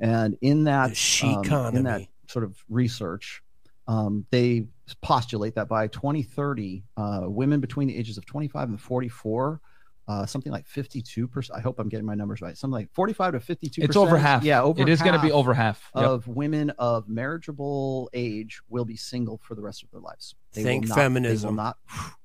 [0.00, 3.42] and in that she um, in that sort of research,
[3.86, 4.66] um, they
[5.00, 9.60] postulate that by 2030, uh, women between the ages of 25 and 44
[10.08, 11.50] uh, something like 52%.
[11.54, 12.56] I hope I'm getting my numbers right.
[12.56, 13.78] Something like 45 to 52%.
[13.78, 14.44] It's over half.
[14.44, 16.04] Yeah, over It is going to be over half yep.
[16.04, 20.34] of women of marriageable age will be single for the rest of their lives.
[20.52, 21.48] They Thank not, feminism.
[21.48, 21.76] They will not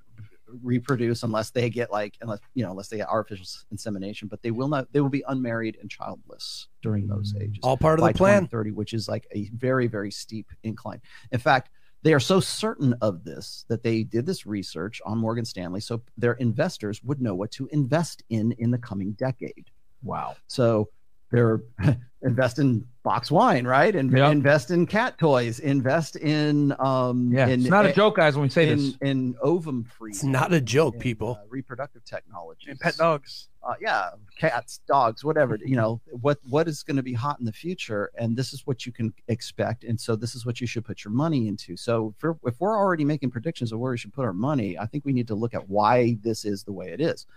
[0.64, 4.52] reproduce unless they get like unless you know unless they get artificial insemination but they
[4.52, 8.14] will not they will be unmarried and childless during those ages all part of the
[8.14, 11.02] plan 30 which is like a very very steep incline
[11.32, 11.70] in fact
[12.04, 16.02] they are so certain of this that they did this research on Morgan Stanley so
[16.18, 19.70] their investors would know what to invest in in the coming decade.
[20.04, 20.36] Wow.
[20.47, 20.89] So
[21.32, 21.62] they're
[22.24, 23.95] invest in box wine, right?
[23.95, 24.32] And yep.
[24.32, 28.43] invest in cat toys, invest in um yeah, in, it's not a joke, guys, when
[28.43, 28.97] we say in, this.
[29.01, 30.11] In ovum free.
[30.11, 31.39] It's not a joke, in, people.
[31.41, 32.69] Uh, reproductive technology.
[32.69, 33.47] And pet dogs.
[33.63, 34.09] Uh, yeah,
[34.39, 35.57] cats, dogs, whatever.
[35.63, 38.65] You know what what is going to be hot in the future, and this is
[38.65, 41.78] what you can expect, and so this is what you should put your money into.
[41.78, 44.80] So if we're, if we're already making predictions of where we should put our money,
[44.80, 47.28] I think we need to look at why this is the way it is.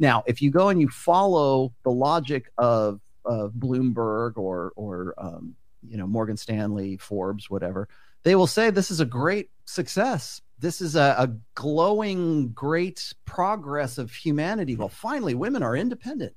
[0.00, 5.54] Now, if you go and you follow the logic of of Bloomberg or or um,
[5.88, 7.88] you know Morgan Stanley, Forbes, whatever,
[8.22, 10.42] they will say this is a great success.
[10.58, 14.76] This is a, a glowing, great progress of humanity.
[14.76, 16.34] Well, finally, women are independent.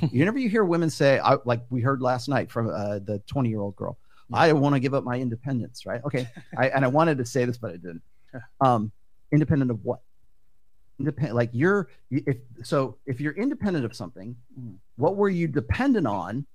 [0.00, 3.22] you Whenever you hear women say, I, like we heard last night from uh, the
[3.26, 3.96] 20 year old girl,
[4.32, 6.02] I want to give up my independence, right?
[6.04, 6.28] Okay.
[6.58, 8.02] I, and I wanted to say this, but I didn't.
[8.60, 8.92] Um,
[9.30, 10.00] independent of what?
[10.98, 14.74] Independent like you're if so if you're independent of something mm.
[14.96, 16.46] what were you dependent on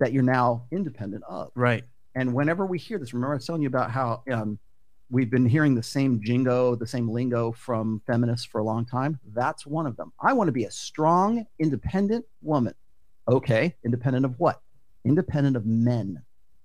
[0.00, 3.62] that you're now independent of right and whenever we hear this remember i was telling
[3.62, 4.58] you about how um,
[5.10, 9.18] we've been hearing the same jingo the same lingo from feminists for a long time
[9.34, 12.74] that's one of them i want to be a strong independent woman
[13.28, 14.60] okay independent of what
[15.04, 16.22] independent of men.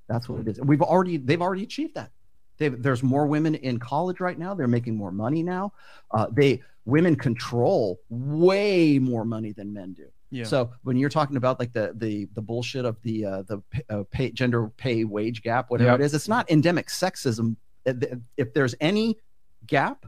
[0.07, 0.61] That's what it is.
[0.61, 2.11] We've already they've already achieved that.
[2.59, 4.53] They've, there's more women in college right now.
[4.53, 5.73] They're making more money now.
[6.11, 10.07] Uh, they women control way more money than men do.
[10.31, 10.43] Yeah.
[10.43, 14.03] So when you're talking about like the the the bullshit of the uh, the uh,
[14.11, 15.99] pay, gender pay wage gap, whatever Yep.
[16.01, 17.55] it is, it's not endemic sexism.
[17.85, 19.17] If there's any
[19.65, 20.05] gap,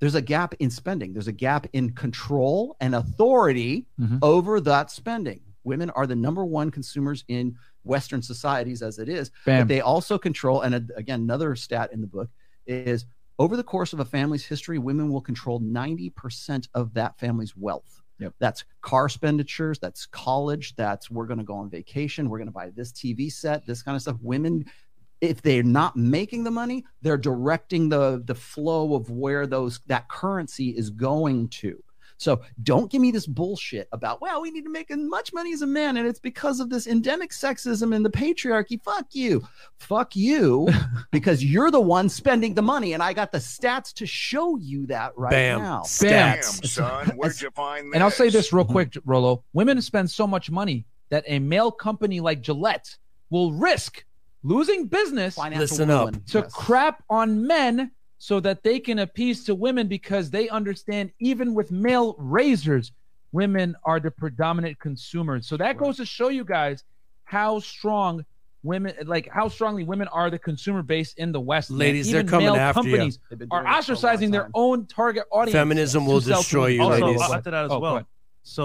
[0.00, 1.12] there's a gap in spending.
[1.14, 4.18] There's a gap in control and authority Mhm.
[4.20, 5.40] over that spending.
[5.64, 9.30] Women are the number one consumers in Western societies as it is.
[9.44, 9.62] Bam.
[9.62, 12.30] But they also control, and uh, again, another stat in the book
[12.66, 13.06] is
[13.38, 18.02] over the course of a family's history, women will control 90% of that family's wealth.
[18.20, 18.34] Yep.
[18.38, 22.52] That's car expenditures, that's college, that's we're going to go on vacation, we're going to
[22.52, 24.16] buy this TV set, this kind of stuff.
[24.22, 24.64] Women
[25.20, 30.08] if they're not making the money, they're directing the the flow of where those that
[30.08, 31.82] currency is going to.
[32.24, 35.52] So don't give me this bullshit about well, we need to make as much money
[35.52, 38.82] as a man, and it's because of this endemic sexism and the patriarchy.
[38.82, 39.46] Fuck you,
[39.78, 40.66] fuck you,
[41.12, 44.86] because you're the one spending the money, and I got the stats to show you
[44.86, 45.60] that right Bam.
[45.60, 45.82] now.
[46.00, 46.36] Bam.
[46.36, 47.94] Damn, son, where'd you find this?
[47.94, 49.44] And I'll say this real quick, Rollo.
[49.52, 52.96] Women spend so much money that a male company like Gillette
[53.28, 54.02] will risk
[54.42, 56.12] losing business Listen up.
[56.26, 56.52] to yes.
[56.54, 57.90] crap on men
[58.24, 62.90] so that they can appease to women because they understand even with male razors,
[63.32, 65.46] women are the predominant consumers.
[65.46, 66.84] So that goes to show you guys
[67.24, 68.24] how strong
[68.62, 71.68] women like how strongly women are the consumer base in the West.
[71.68, 71.80] man.
[71.80, 74.32] Ladies, they're Even coming male after companies They've are doing it for a long ostracizing
[74.32, 75.52] their own target audience.
[75.52, 76.92] Feminism will to sell to destroy you, women.
[77.02, 77.22] also, ladies.
[77.30, 78.06] I'll that as Oh, well.
[78.42, 78.64] So,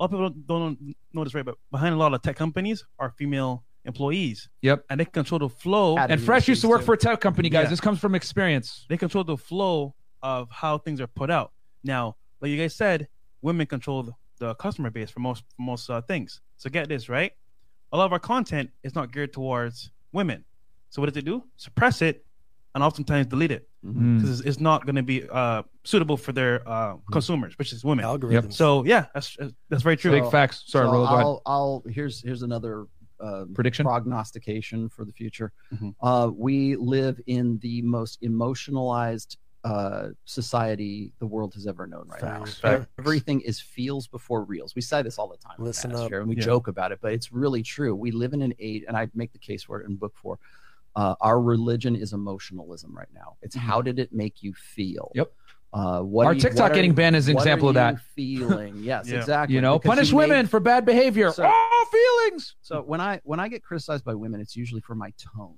[0.00, 2.84] a lot of people don't know this right, but behind a lot of tech companies
[2.98, 4.84] are female employees, Yep.
[4.90, 5.96] and they control the flow.
[5.98, 6.86] Add- And Fresh used to work too.
[6.86, 7.64] for a tech company, guys.
[7.64, 7.70] Yeah.
[7.70, 8.84] This comes from experience.
[8.88, 11.52] They control the flow of how things are put out.
[11.84, 13.08] Now, like you guys said,
[13.42, 16.40] women control the, the customer base for most for most uh, things.
[16.56, 17.32] So get this right.
[17.92, 20.44] A lot of our content is not geared towards women.
[20.90, 21.44] So what does it do?
[21.56, 22.24] Suppress it,
[22.74, 24.16] and oftentimes delete it Mm.
[24.16, 27.84] because it's, it's not going to be uh, suitable for their uh, consumers, which is
[27.84, 28.04] women.
[28.04, 28.54] Algorithms.
[28.54, 29.36] So yeah, that's
[29.70, 30.10] that's very true.
[30.10, 30.64] Big facts.
[30.66, 31.06] Sorry, So Rollo.
[31.06, 32.86] I'll, I'll here's here's another
[33.20, 33.84] uh, Prediction?
[33.84, 35.52] prognostication for the future.
[35.74, 35.94] Mhm.
[36.00, 42.20] Uh, we live in the most emotionalized uh, society the world has ever known right
[42.20, 42.62] Facts.
[42.62, 42.70] now.
[42.78, 42.86] Facts.
[43.00, 44.76] Everything is feels before reals.
[44.76, 45.56] We say this all the time.
[45.58, 46.12] Listen Manosphere, up.
[46.12, 46.42] and we Yeah.
[46.44, 47.92] joke about it, but it's really true.
[47.96, 50.38] We live in an age, and I make the case for it in book four.
[50.94, 53.36] Uh, our religion is emotionalism right now.
[53.42, 55.10] It's how did it make you feel?
[55.16, 55.32] Yep.
[55.76, 57.70] Uh, what Our are you- TikTok what are- getting banned is an what example are
[57.70, 58.00] of that.
[58.14, 59.18] Feeling, yes, Yeah.
[59.18, 59.54] exactly.
[59.54, 61.30] You know, because punish you made- women for bad behavior.
[61.32, 62.56] So- oh, feelings.
[62.62, 65.54] so when I when I get criticized by women, it's usually for my tone.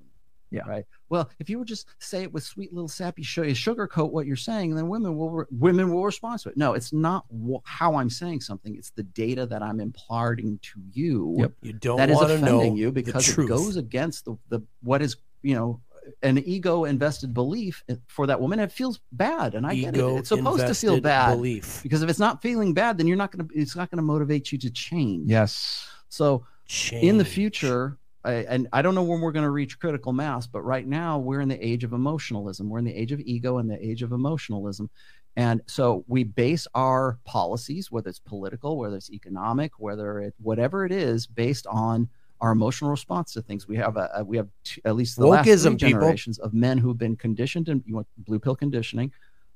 [0.50, 0.62] Yeah.
[0.66, 0.86] Right.
[1.10, 4.34] Well, if you would just say it with sweet little sappy show sugarcoat what you're
[4.34, 6.56] saying, then women will re- women will respond to it.
[6.56, 8.74] No, it's not wh- how I'm saying something.
[8.74, 11.52] It's the data that I'm imparting to you Yep.
[11.60, 14.60] You don't that is want to know offending you because it goes against the the
[14.82, 15.80] what is you know
[16.22, 18.58] an ego invested belief for that woman.
[18.60, 20.04] It feels bad, and I get it.
[20.04, 21.82] It's supposed to feel bad Belief.
[21.82, 23.48] because if it's not feeling bad, then you're not gonna.
[23.54, 25.28] It's not gonna motivate you to change.
[25.28, 25.88] Yes.
[26.08, 26.44] So
[26.92, 30.46] in the future I, and i don't know when we're going to reach critical mass
[30.46, 33.58] but right now we're in the age of emotionalism we're in the age of ego
[33.58, 34.90] and the age of emotionalism
[35.36, 40.84] and so we base our policies whether it's political whether it's economic whether it whatever
[40.84, 42.08] it is based on
[42.40, 45.26] our emotional response to things we have a, a- we have two, at least the
[45.26, 45.76] last three Wokeism, people.
[45.76, 49.10] generations of men who've been conditioned and you want blue pill conditioning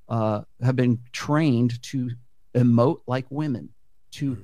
[0.08, 2.10] uh, have been trained to
[2.54, 3.68] emote like women
[4.12, 4.36] to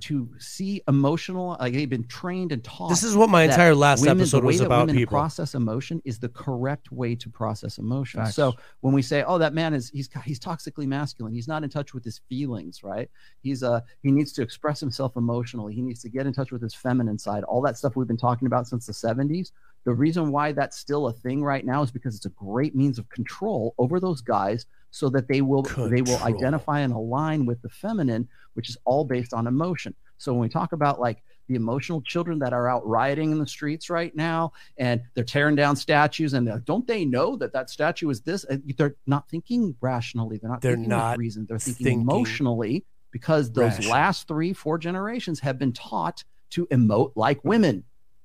[0.00, 2.92] to see emotional like they've been trained and taught Mm-hmm.
[2.92, 5.12] This is what my entire last women- the episode way was that about, women people.
[5.12, 8.36] process emotion is the correct way to process emotion Facts.
[8.36, 11.70] so when we say oh that man is he's he's toxically masculine he's not in
[11.70, 13.10] touch with his feelings right
[13.42, 16.62] he's uh he needs to express himself emotionally he needs to get in touch with
[16.62, 19.50] his feminine side all that stuff we've been talking about since the 70s
[19.84, 22.98] the reason why that's still a thing right now is because it's a great means
[22.98, 27.60] of control over those guys so that they will they will identify and align with
[27.62, 29.92] the feminine which is all based on emotion.
[30.18, 33.46] So when we talk about like the emotional children that are out rioting in the
[33.46, 37.70] streets right now and they're tearing down statues and they're, don't they know that that
[37.70, 38.44] statue is this?
[38.44, 40.38] And they're not thinking rationally.
[40.38, 41.46] They're not They're thinking not with reason.
[41.48, 43.90] They're thinking, thinking emotionally because those rational.
[43.90, 47.82] last three four generations have been taught to emote like women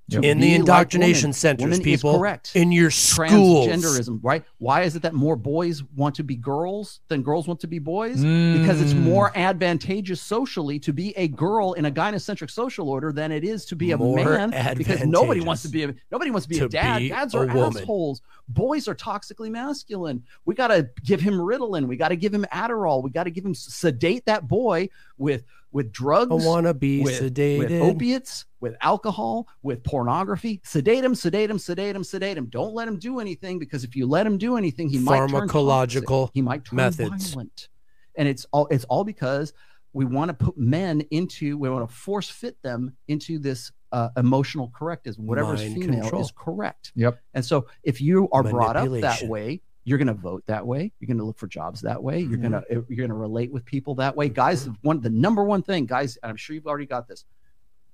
[0.10, 1.34] to In be the indoctrination women.
[1.34, 2.18] centers, Women is people.
[2.18, 3.68] correct In your schools.
[3.68, 7.60] transgenderism right why is it that more boys want to be girls than girls want
[7.62, 9.02] to be boys because it's Mm.
[9.04, 13.66] more advantageous socially to be a girl in a gynocentric social order than it is
[13.66, 16.60] to be a More man because nobody wants to be a nobody wants to be
[16.60, 17.82] to a dad be dads a are woman.
[17.84, 22.34] assholes boys are toxically masculine we got to give him ritalin we got to give
[22.34, 26.32] him adderall we got to give him sedate that boy with with drugs.
[26.32, 27.60] I wanna be with, sedated.
[27.60, 30.62] with opiates, with alcohol, with pornography.
[30.64, 32.48] Sedate him, sedate him, sedate him, sedate him.
[32.48, 35.30] Don't let him do anything because if you let him do anything, he might turn
[35.30, 36.34] Pharmacological toxic.
[36.34, 37.34] He might turn methods.
[37.34, 37.70] violent.
[38.16, 39.54] And it's all it's all because
[39.94, 44.10] we want to put men into we want to force fit them into this uh,
[44.18, 45.26] emotional correctism.
[45.26, 46.22] Whatever is Mind female control.
[46.22, 46.92] is correct.
[46.96, 47.20] Yep.
[47.34, 50.92] And so if you are brought up that way, you're going to vote that way.
[51.00, 52.20] You're going to look for jobs that way.
[52.20, 54.30] You're going to you're going to relate with people that way.
[54.30, 57.26] Guys, one the number one thing, guys, and I'm sure you've already got this.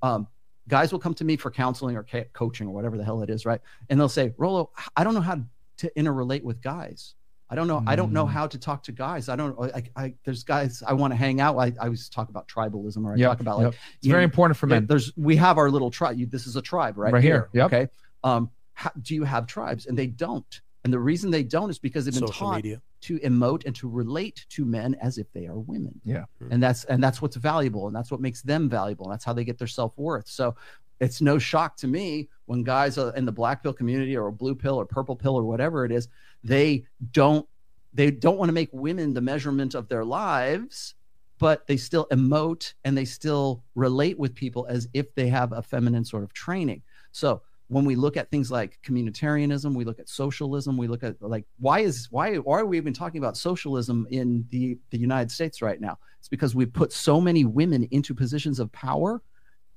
[0.01, 0.27] Um,
[0.67, 3.29] guys will come to me for counseling or ca- coaching or whatever the hell it
[3.29, 3.61] is, right?
[3.89, 5.39] And they'll say, "Rollo, I don't know how
[5.77, 7.15] to interrelate with guys.
[7.49, 7.83] I don't know.
[7.85, 8.31] I don't know Mm.
[8.31, 9.29] how to talk to guys.
[9.29, 9.55] I don't.
[9.73, 11.57] I, I there's guys I want to hang out.
[11.57, 13.75] I, I always talk about tribalism, or I Yep, talk about like yep.
[13.99, 14.85] It's very know, important for men.
[14.87, 16.17] There's we have our little tribe.
[16.29, 17.13] This is a tribe, right?
[17.13, 17.67] Right here, yep.
[17.71, 17.87] Okay.
[18.23, 19.85] Um, how, do you have tribes?
[19.85, 20.61] And they don't.
[20.85, 22.79] And the reason they don't is because they've been Social taught media.
[23.01, 25.99] to emote and to relate to men as if they are women.
[26.05, 26.25] Yeah.
[26.51, 29.07] And that's and that's what's valuable, and that's what makes them valuable.
[29.07, 30.27] And that's how they get their self worth.
[30.27, 30.55] So
[30.99, 34.53] it's no shock to me when guys uh, in the black pill community or blue
[34.53, 36.07] pill or purple pill or whatever it is,
[36.43, 37.47] they don't
[37.91, 40.93] they don't want to make women the measurement of their lives,
[41.39, 45.63] but they still emote and they still relate with people as if they have a
[45.63, 46.83] feminine sort of training.
[47.11, 51.15] So when we look at things like communitarianism, we look at socialism, we look at
[51.21, 55.31] like why is why why are we even talking about socialism in the the United
[55.31, 55.97] States right now?
[56.19, 59.21] It's because we've put so many women into positions of power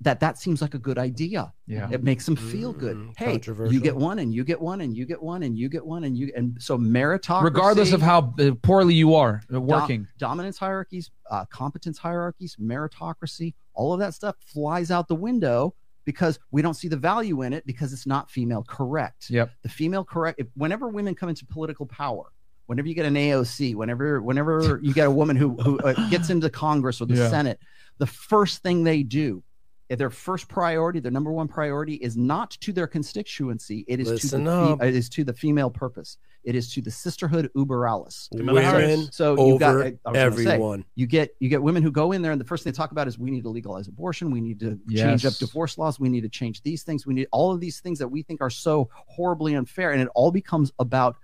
[0.00, 1.52] that that seems like a good idea.
[1.66, 1.88] Yeah.
[1.90, 2.96] It makes them feel good.
[2.96, 5.68] Mm, Hey, you get one and you get one and you get one and you
[5.68, 9.54] get one and you and so meritocracy Regardless of how uh, poorly you are uh,
[9.54, 10.06] dom- working.
[10.16, 15.74] dominance hierarchies, uh, competence hierarchies, meritocracy, all of that stuff flies out the window
[16.08, 19.28] because we don't see the value in it because it's not female correct.
[19.28, 19.50] Yep.
[19.62, 20.40] The female correct.
[20.40, 22.32] If, whenever women come into political power,
[22.64, 26.30] whenever you get an AOC, whenever whenever you get a woman who who uh, gets
[26.30, 27.28] into Congress or the Yeah.
[27.28, 27.60] Senate,
[27.98, 29.42] the first thing they do.
[29.90, 33.84] Their first priority, their number one priority, is not to their constituency.
[33.88, 34.80] It is Listen to the up.
[34.80, 36.16] fe- it is to the female purpose.
[36.44, 38.28] It is to the sisterhood uber alles.
[38.32, 40.84] Women So you've got over I- I was say, everyone.
[40.94, 42.92] you get you get women who go in there and the first thing they talk
[42.92, 46.08] about is we need to legalize abortion we need to change up divorce laws we
[46.08, 48.50] need to change these things we need all of these things that we think are
[48.50, 51.16] so horribly unfair and it all becomes about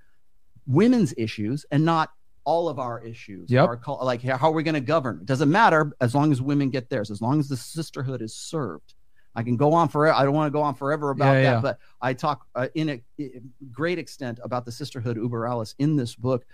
[0.66, 2.10] women's issues and not
[2.44, 3.68] all of our issues Yep.
[3.68, 6.68] our like how are we going to govern it doesn't matter as long as women
[6.70, 8.94] get theirs as long as the sisterhood is served
[9.34, 10.16] I can go on forever.
[10.16, 11.60] I don't want to go on forever about Yeah, that, yeah.
[11.60, 13.30] but I talk uh, in a, i-
[13.72, 16.44] great extent about the sisterhood uber alles in this book.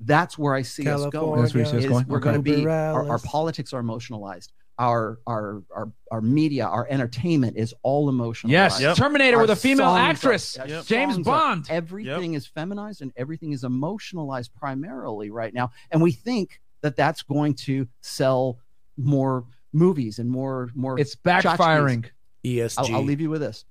[0.00, 1.40] That's where I see us going.
[1.42, 2.06] That's where you see us is going?
[2.06, 2.24] We're Okay.
[2.30, 4.52] going to be our, our politics are emotionalized.
[4.78, 8.52] Our our our our media, our entertainment is all emotional.
[8.52, 8.78] Yes.
[8.96, 10.56] Terminator with a female actress.
[10.56, 10.84] Yep.
[10.84, 11.66] James Songs are- Bond.
[11.68, 17.22] Everything is feminized and everything is emotionalized primarily right now, and we think that that's
[17.22, 18.60] going to sell
[18.96, 20.96] more movies and more more.
[21.00, 22.10] It's tchotchkes.
[22.56, 22.64] Backfiring.
[22.64, 22.78] ESG.
[22.78, 23.64] I'll, I'll leave you with this.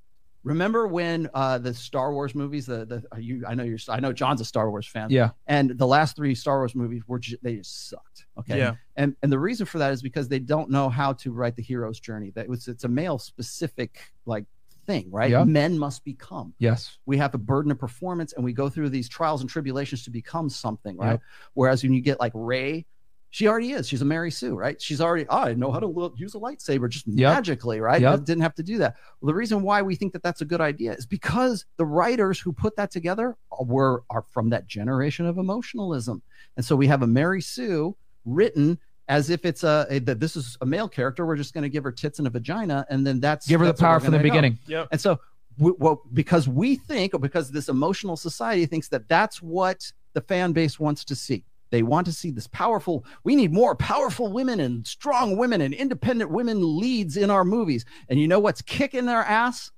[0.43, 2.65] Remember when uh, the Star Wars movies?
[2.67, 5.09] The the uh, you I know you're I know John's a Star Wars fan.
[5.09, 5.31] Yeah.
[5.47, 8.25] And the last three Star Wars movies were ju- they just sucked.
[8.39, 8.57] Okay.
[8.57, 8.75] Yeah.
[8.95, 11.63] And and the reason for that is because they don't know how to write the
[11.63, 12.31] hero's journey.
[12.35, 14.45] That was it's a male specific like
[14.85, 15.29] thing, right?
[15.31, 15.43] Yeah.
[15.43, 16.53] Men must become.
[16.59, 16.97] Yes.
[17.05, 20.11] We have a burden of performance, and we go through these trials and tribulations to
[20.11, 21.11] become something, right?
[21.11, 21.21] Yep.
[21.55, 22.85] Whereas when you get like Rey,
[23.29, 23.87] she already is.
[23.87, 24.81] She's a Mary Sue, right?
[24.81, 25.25] She's already.
[25.29, 27.33] Oh, I know how to lo- use a lightsaber just Yep.
[27.35, 28.01] magically, right?
[28.01, 28.23] Yep.
[28.23, 28.95] Didn't have to do that.
[29.19, 32.39] Well, the reason why we think that that's a good idea is because the writers
[32.39, 36.21] who put that together were are from that generation of emotionalism,
[36.55, 37.95] and so we have a Mary Sue
[38.25, 38.77] written
[39.09, 41.25] as if it's a, a that this is a male character.
[41.25, 43.65] We're just going to give her tits and a vagina, and then that's Give her
[43.65, 44.23] the that's where power from the go.
[44.23, 44.59] beginning.
[44.67, 44.87] Yep.
[44.91, 45.19] And so,
[45.57, 50.21] we, well, because we think, or because this emotional society thinks that that's what the
[50.21, 51.45] fan base wants to see.
[51.69, 53.06] They want to see this powerful.
[53.23, 57.85] We need more powerful women and strong women and independent women leads in our movies.
[58.10, 59.72] And you know what's kicking their ass?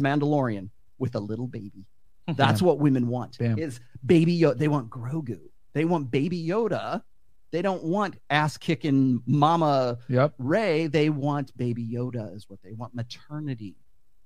[0.00, 1.86] Mandalorian with a little baby.
[2.36, 3.38] That's what women want.
[3.38, 3.58] Bam.
[3.58, 4.58] Is baby Yoda.
[4.58, 5.40] They want Grogu.
[5.72, 7.02] They want baby Yoda.
[7.52, 10.34] They don't want ass kicking Mama Yep.
[10.38, 10.86] Rey.
[10.88, 12.94] They want baby Yoda is what they want.
[12.94, 13.76] Maternity,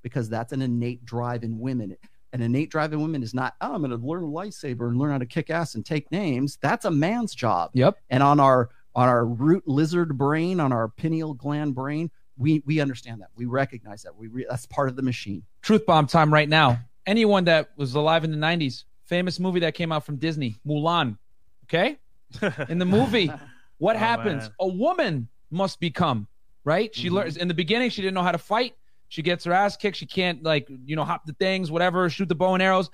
[0.03, 1.97] because that's an innate drive in women.
[2.33, 4.99] An innate drive in women is not, oh, I'm going to learn a lightsaber and
[4.99, 6.59] learn how to kick ass and take names.
[6.61, 7.71] That's a man's job.
[7.75, 7.97] Yep.
[8.11, 12.81] And on our on our root lizard brain, on our pineal gland brain, we we
[12.81, 13.29] understand that.
[13.37, 14.15] We recognize that.
[14.17, 15.43] We re- that's part of the machine.
[15.63, 16.81] Truth bomb time right now.
[17.07, 21.17] Anyone that was alive in the 90s, famous movie that came out from Disney, Mulan.
[21.65, 21.99] Okay?
[22.69, 23.31] In the movie,
[23.79, 24.43] what Oh, happens?
[24.43, 24.53] man.
[24.61, 26.27] A woman must become,
[26.65, 26.95] right?
[26.95, 27.17] She mm-hmm.
[27.17, 28.75] learns in the beginning, she didn't know how to fight.
[29.09, 29.97] She gets her ass kicked.
[29.97, 32.91] She can't, like, you know, hop the things, whatever, shoot the bow and arrows.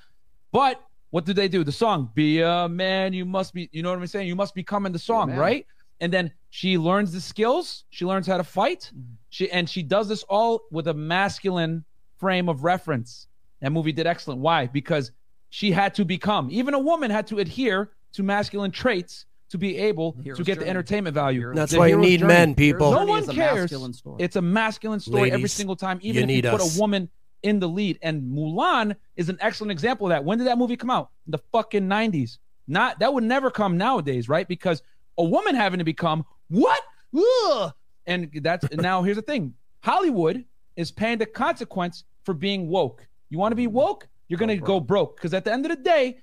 [0.53, 0.81] But
[1.11, 1.65] what do they do?
[1.65, 4.29] The song, Be a Man, You Must Be, you know what I'm saying?
[4.29, 5.39] You must become in the song, man.
[5.39, 5.67] right?
[6.01, 7.83] And then She learns the skills.
[7.91, 8.93] She learns how to fight.
[8.95, 9.15] Mm-hmm.
[9.31, 11.85] She and she does this all with a masculine
[12.21, 13.27] frame of reference.
[13.61, 14.41] That movie did excellent.
[14.41, 14.69] Why?
[14.69, 15.11] Because
[15.51, 16.49] she had to become.
[16.53, 20.59] Even a woman had to adhere to masculine traits to be able Hero's to get
[20.59, 21.53] the entertainment value.
[21.55, 22.33] That's The why you need journey.
[22.33, 22.91] men, people.
[22.93, 23.73] No one is a cares.
[24.19, 26.77] It's a masculine story every single time, you even if you need put us.
[26.77, 27.09] a woman
[27.43, 27.99] in the lead.
[28.03, 30.25] And Mulan is an excellent example of that.
[30.25, 31.11] When did that movie come out?
[31.27, 32.39] In the fucking 90s.
[32.67, 34.49] Not that would never come nowadays, right?
[34.49, 34.83] Because
[35.19, 36.83] a woman having to become what?
[37.17, 37.73] Ugh.
[38.07, 39.55] And that's and now here's the thing.
[39.81, 40.45] Hollywood
[40.77, 43.07] is paying the consequence for being woke.
[43.29, 44.09] You want to be woke?
[44.29, 45.17] You're gonna go broke.
[45.17, 46.19] Because at the end of the day,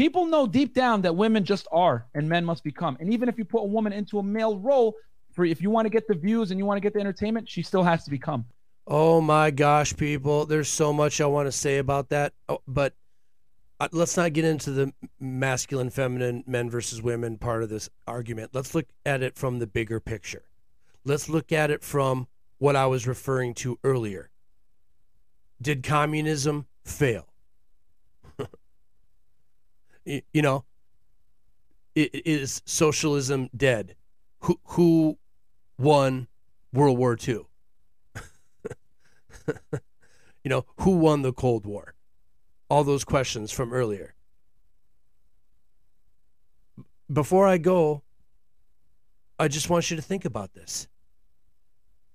[0.00, 2.96] people know deep down that women just are and men must become.
[3.00, 4.94] And even if you put a woman into a male role,
[5.30, 7.46] for if you want to get the views and you want to get the entertainment,
[7.50, 8.46] she still has to become.
[8.86, 10.46] Oh my gosh, people!
[10.46, 12.94] There's so much I want to say about that, oh, but
[13.78, 18.52] uh, let's not get into the masculine, feminine, men versus women part of this argument.
[18.54, 20.44] Let's look at it from the bigger picture.
[21.04, 24.30] Let's look at it from what I was referring to earlier.
[25.60, 27.29] Did communism fail?
[30.04, 30.64] You know,
[31.94, 33.96] is socialism dead?
[34.40, 35.18] Who who
[35.78, 36.28] won
[36.72, 37.42] World War II?
[39.46, 41.94] you know, who won the Cold War?
[42.68, 44.14] All those questions from earlier.
[47.12, 48.02] Before I go,
[49.38, 50.86] I just want you to think about this.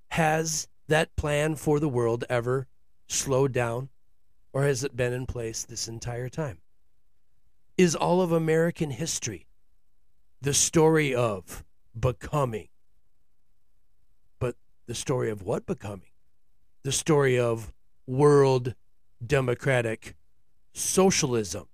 [0.10, 2.68] Has that plan for the world ever
[3.08, 3.90] slowed down,
[4.54, 6.60] or has it been in place this entire time?
[7.78, 9.48] Is all of American history
[10.42, 11.64] the story of
[11.98, 12.70] becoming?
[14.40, 14.56] But
[14.88, 16.12] the story of what becoming?
[16.84, 17.74] The story of
[18.08, 18.76] world
[19.26, 20.16] democratic
[20.74, 21.68] socialism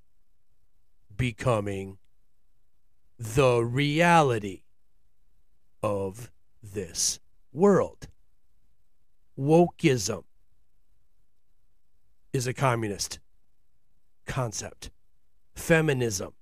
[1.16, 2.00] becoming
[3.20, 4.64] the reality
[5.84, 6.32] of
[6.64, 7.20] this
[7.54, 8.08] world.
[9.38, 10.24] Wokeism
[12.34, 13.20] is a communist
[14.26, 14.90] concept.
[15.54, 16.34] Feminism,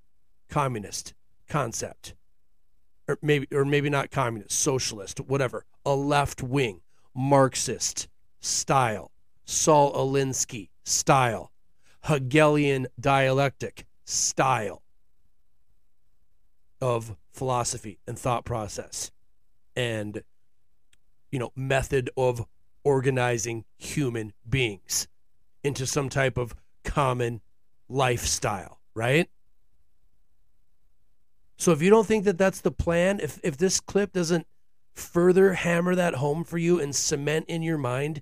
[0.50, 1.14] communist
[1.48, 2.14] concept.
[3.08, 5.66] Or maybe or maybe not communist, socialist, whatever.
[5.86, 6.82] A left wing,
[7.16, 8.08] Marxist
[8.40, 9.12] style,
[9.46, 11.52] Saul Alinsky style,
[12.04, 14.84] Hegelian dialectic style
[16.82, 19.12] of philosophy and thought process
[19.76, 20.24] and
[21.32, 22.46] you know method of
[22.84, 25.08] organizing human beings
[25.64, 27.42] into some type of common
[27.88, 29.30] lifestyle right?
[31.56, 34.46] So if you don't think that that's the plan if if this clip doesn't
[34.94, 38.22] further hammer that home for you and cement in your mind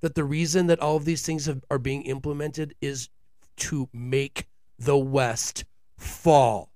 [0.00, 3.08] that the reason that all of these things have, are being implemented is
[3.56, 4.46] to make
[4.78, 5.64] the west
[5.96, 6.70] fall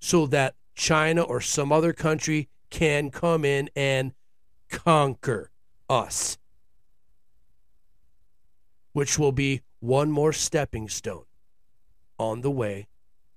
[0.00, 4.12] so that China or some other country can come in and
[4.68, 5.50] conquer
[5.88, 6.36] us,
[8.92, 11.24] which will be one more stepping stone
[12.20, 12.86] on the way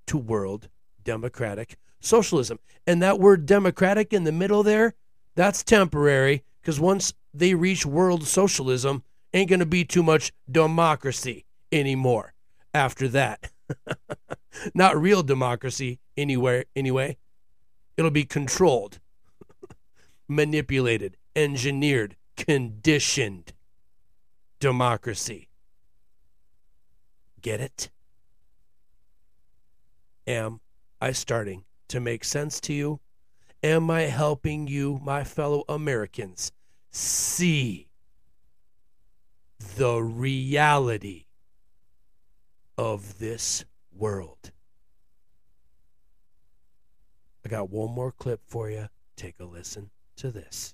[0.06, 0.68] to world
[1.06, 2.60] democratic socialism.
[2.86, 4.94] And that word democratic in the middle there,
[5.36, 9.04] that's temporary because once they reach world socialism,
[9.34, 12.34] ain't going to be too much democracy anymore
[12.74, 13.50] after that.
[14.76, 17.18] Not real democracy anywhere anyway.
[17.96, 19.00] It'll be controlled,
[20.28, 23.54] manipulated, engineered, conditioned
[24.60, 25.48] democracy.
[27.42, 27.90] Get it?
[30.28, 30.62] Am
[31.02, 33.00] I starting to make sense to you?
[33.62, 36.52] Am I helping you, my fellow Americans,
[36.92, 37.90] see
[39.78, 41.26] the reality
[42.78, 44.52] of this world?
[47.46, 48.88] I got one more clip for you.
[49.16, 50.74] Take a listen to this.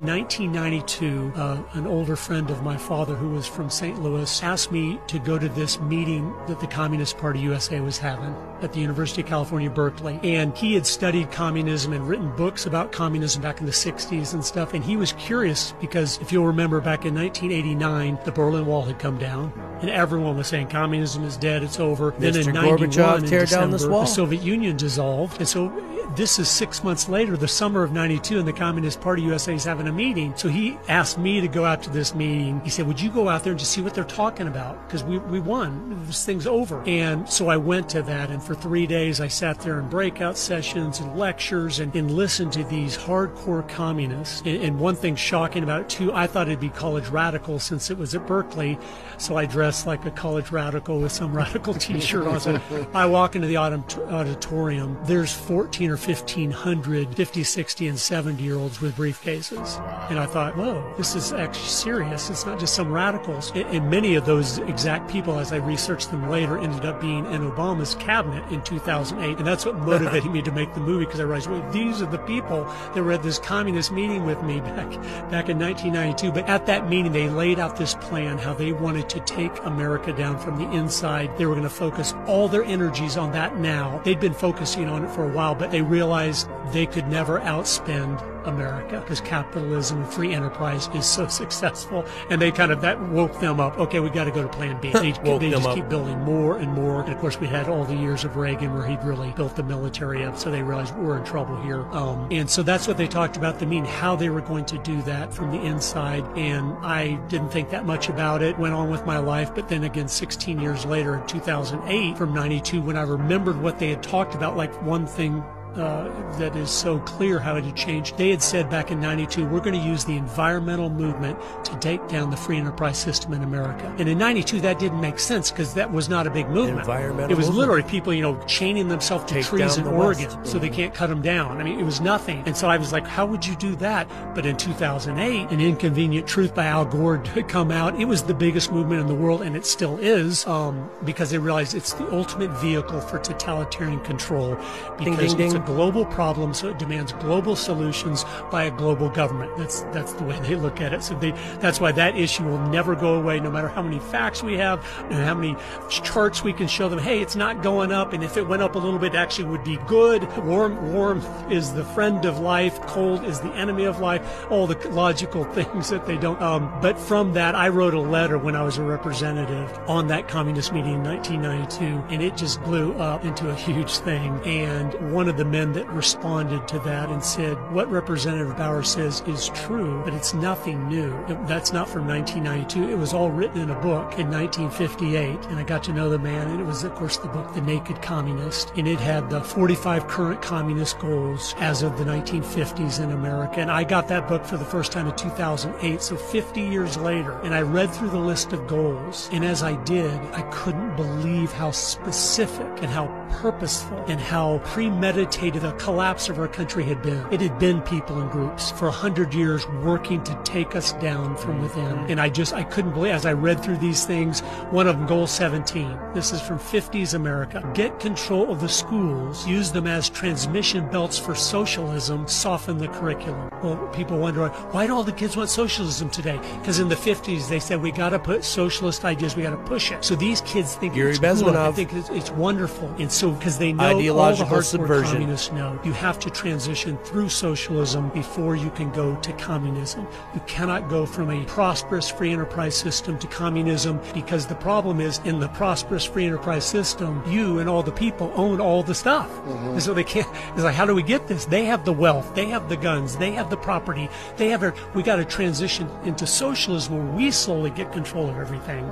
[0.00, 4.00] 1992, uh, an older friend of my father who was from St.
[4.00, 8.32] Louis asked me to go to this meeting that the Communist Party USA was having
[8.62, 10.20] at the University of California, Berkeley.
[10.22, 14.44] And he had studied communism and written books about communism back in the 60s and
[14.44, 14.72] stuff.
[14.72, 19.00] And he was curious because if you'll remember back in 1989, the Berlin Wall had
[19.00, 22.14] come down and everyone was saying communism is dead, it's over.
[22.18, 22.46] Then Mr.
[22.46, 25.38] in 91, Gorbachev, in December, the Soviet Union dissolved.
[25.38, 25.68] And so
[26.16, 29.64] this is six months later, the summer of 92, and the Communist Party USA is
[29.64, 30.34] having a meeting.
[30.36, 32.60] So he asked me to go out to this meeting.
[32.64, 34.86] He said, Would you go out there and just see what they're talking about?
[34.86, 36.04] Because we, we won.
[36.06, 36.82] This thing's over.
[36.86, 40.36] And so I went to that, and for three days I sat there in breakout
[40.36, 44.40] sessions and lectures and, and listened to these hardcore communists.
[44.40, 47.90] And, and one thing shocking about it, too, I thought it'd be college radical since
[47.90, 48.78] it was at Berkeley.
[49.18, 52.40] So I dressed like a college radical with some radical T-shirt on.
[52.40, 52.60] So
[52.94, 54.98] I walk into the auditorium.
[55.04, 59.77] There's 14 or 1500 50, 60, and 70 year olds with briefcases,
[60.10, 62.30] and I thought, whoa, this is actually serious.
[62.30, 63.52] It's not just some radicals.
[63.54, 67.42] And- many of those exact people, as I researched them later, ended up being in
[67.42, 71.24] Obama's cabinet in 2008, and that's what motivated me to make the movie because I
[71.24, 72.64] realized, well, these are the people
[72.94, 74.90] that were at this communist meeting with me back
[75.30, 76.32] back in 1992.
[76.32, 80.12] But at that meeting, they laid out this plan how they wanted to take America
[80.12, 81.36] down from the inside.
[81.38, 84.00] They were going to focus all their energies on that now.
[84.04, 88.22] They'd been focusing on it for a while, but they realized they could never outspend
[88.46, 92.04] America because capitalism and free enterprise is so successful.
[92.30, 93.78] And they kind of that woke them up.
[93.78, 94.90] Okay, we got to go to plan B.
[94.92, 95.74] They, they just up.
[95.74, 97.02] keep building more and more.
[97.02, 99.62] And of course, we had all the years of Reagan where he'd really built the
[99.62, 100.38] military up.
[100.38, 101.82] So they realized we're in trouble here.
[101.92, 104.78] Um, and so that's what they talked about the mean, how they were going to
[104.78, 106.24] do that from the inside.
[106.36, 109.54] And I didn't think that much about it, went on with my life.
[109.54, 113.90] But then again, 16 years later in 2008 from 92, when I remembered what they
[113.90, 115.42] had talked about, like one thing
[115.76, 116.08] uh,
[116.38, 118.16] that is so clear how it had changed.
[118.16, 122.06] They had said back in 92, we're going to use the environmental movement to take
[122.08, 123.94] down the free enterprise system in America.
[123.98, 126.80] And in 92, that didn't make sense because that was not a big movement.
[126.80, 127.58] Environmental it was movement.
[127.58, 130.50] literally people, you know, chaining themselves to Take trees in Oregon West.
[130.50, 131.58] so they can't cut them down.
[131.58, 132.42] I mean, it was nothing.
[132.46, 134.08] And so I was like, how would you do that?
[134.34, 138.00] But in 2008, An Inconvenient Truth by Al Gore had come out.
[138.00, 141.38] It was the biggest movement in the world, and it still is, um, because they
[141.38, 144.56] realized it's the ultimate vehicle for totalitarian control
[144.98, 149.08] Ding, because ding, it's a global problem, so it demands global solutions by a global
[149.10, 149.56] government.
[149.56, 151.02] That's that's the way they look at it.
[151.02, 154.42] So they that's why that issue will never go away, no matter how many facts
[154.42, 155.56] we have and how many
[155.88, 156.98] charts we can show them.
[156.98, 159.48] Hey, it's not going up, and if it went up a little bit, it actually
[159.48, 160.22] would be good.
[160.44, 162.80] Warm, warm is the friend of life.
[162.82, 164.46] Cold is the enemy of life.
[164.50, 166.40] All the logical things that they don't.
[166.42, 170.28] Um, but from that, I wrote a letter when I was a representative on that
[170.28, 174.40] communist meeting in 1992, and it just blew up into a huge thing.
[174.44, 179.22] And one of the men that responded to that and said, "What Representative Bauer says
[179.26, 181.12] is true, but it's nothing new.
[181.28, 182.88] It- that's not from 1992.
[182.88, 186.18] It was all written in a book in 1958, and I got to know the
[186.18, 189.40] man, and it was, of course, the book The Naked Communist, and it had the
[189.40, 193.60] 45 current communist goals as of the 1950s in America.
[193.60, 197.36] And I got that book for the first time in 2008, so 50 years later,
[197.42, 201.52] and I read through the list of goals, and as I did, I couldn't believe
[201.52, 203.08] how specific and how
[203.40, 207.24] purposeful and how premeditated the collapse of our country had been.
[207.32, 211.36] It had been people and groups for a hundred years working to take us down
[211.36, 211.62] from mm-hmm.
[211.62, 211.98] within.
[212.10, 214.40] And I just, I couldn't believe, as I read through these things,
[214.70, 217.68] one of them, goal 17, this is from 50s America.
[217.72, 223.48] Get control of the schools, use them as transmission belts for socialism, soften the curriculum.
[223.62, 226.40] Well, people wonder, why do all the kids want socialism today?
[226.58, 229.56] Because in the 50s, they said, we got to put socialist ideas, we got to
[229.68, 230.04] push it.
[230.04, 231.76] So these kids think Yuri it's Bezmenov.
[231.76, 232.92] think it's, it's wonderful.
[232.98, 235.27] And so, because they know all the Ideological subversion.
[235.28, 240.06] Communists know, you have to transition through socialism before you can go to communism.
[240.32, 245.20] You cannot go from a prosperous free enterprise system to communism because the problem is
[245.26, 249.28] in the prosperous free enterprise system, you and all the people own all the stuff.
[249.28, 249.68] Mm-hmm.
[249.72, 251.44] And so they can't, it's like, how do we get this?
[251.44, 254.62] They have the wealth, they have the guns, they have the property, they have,
[254.94, 258.90] we got to transition into socialism where we slowly get control of everything.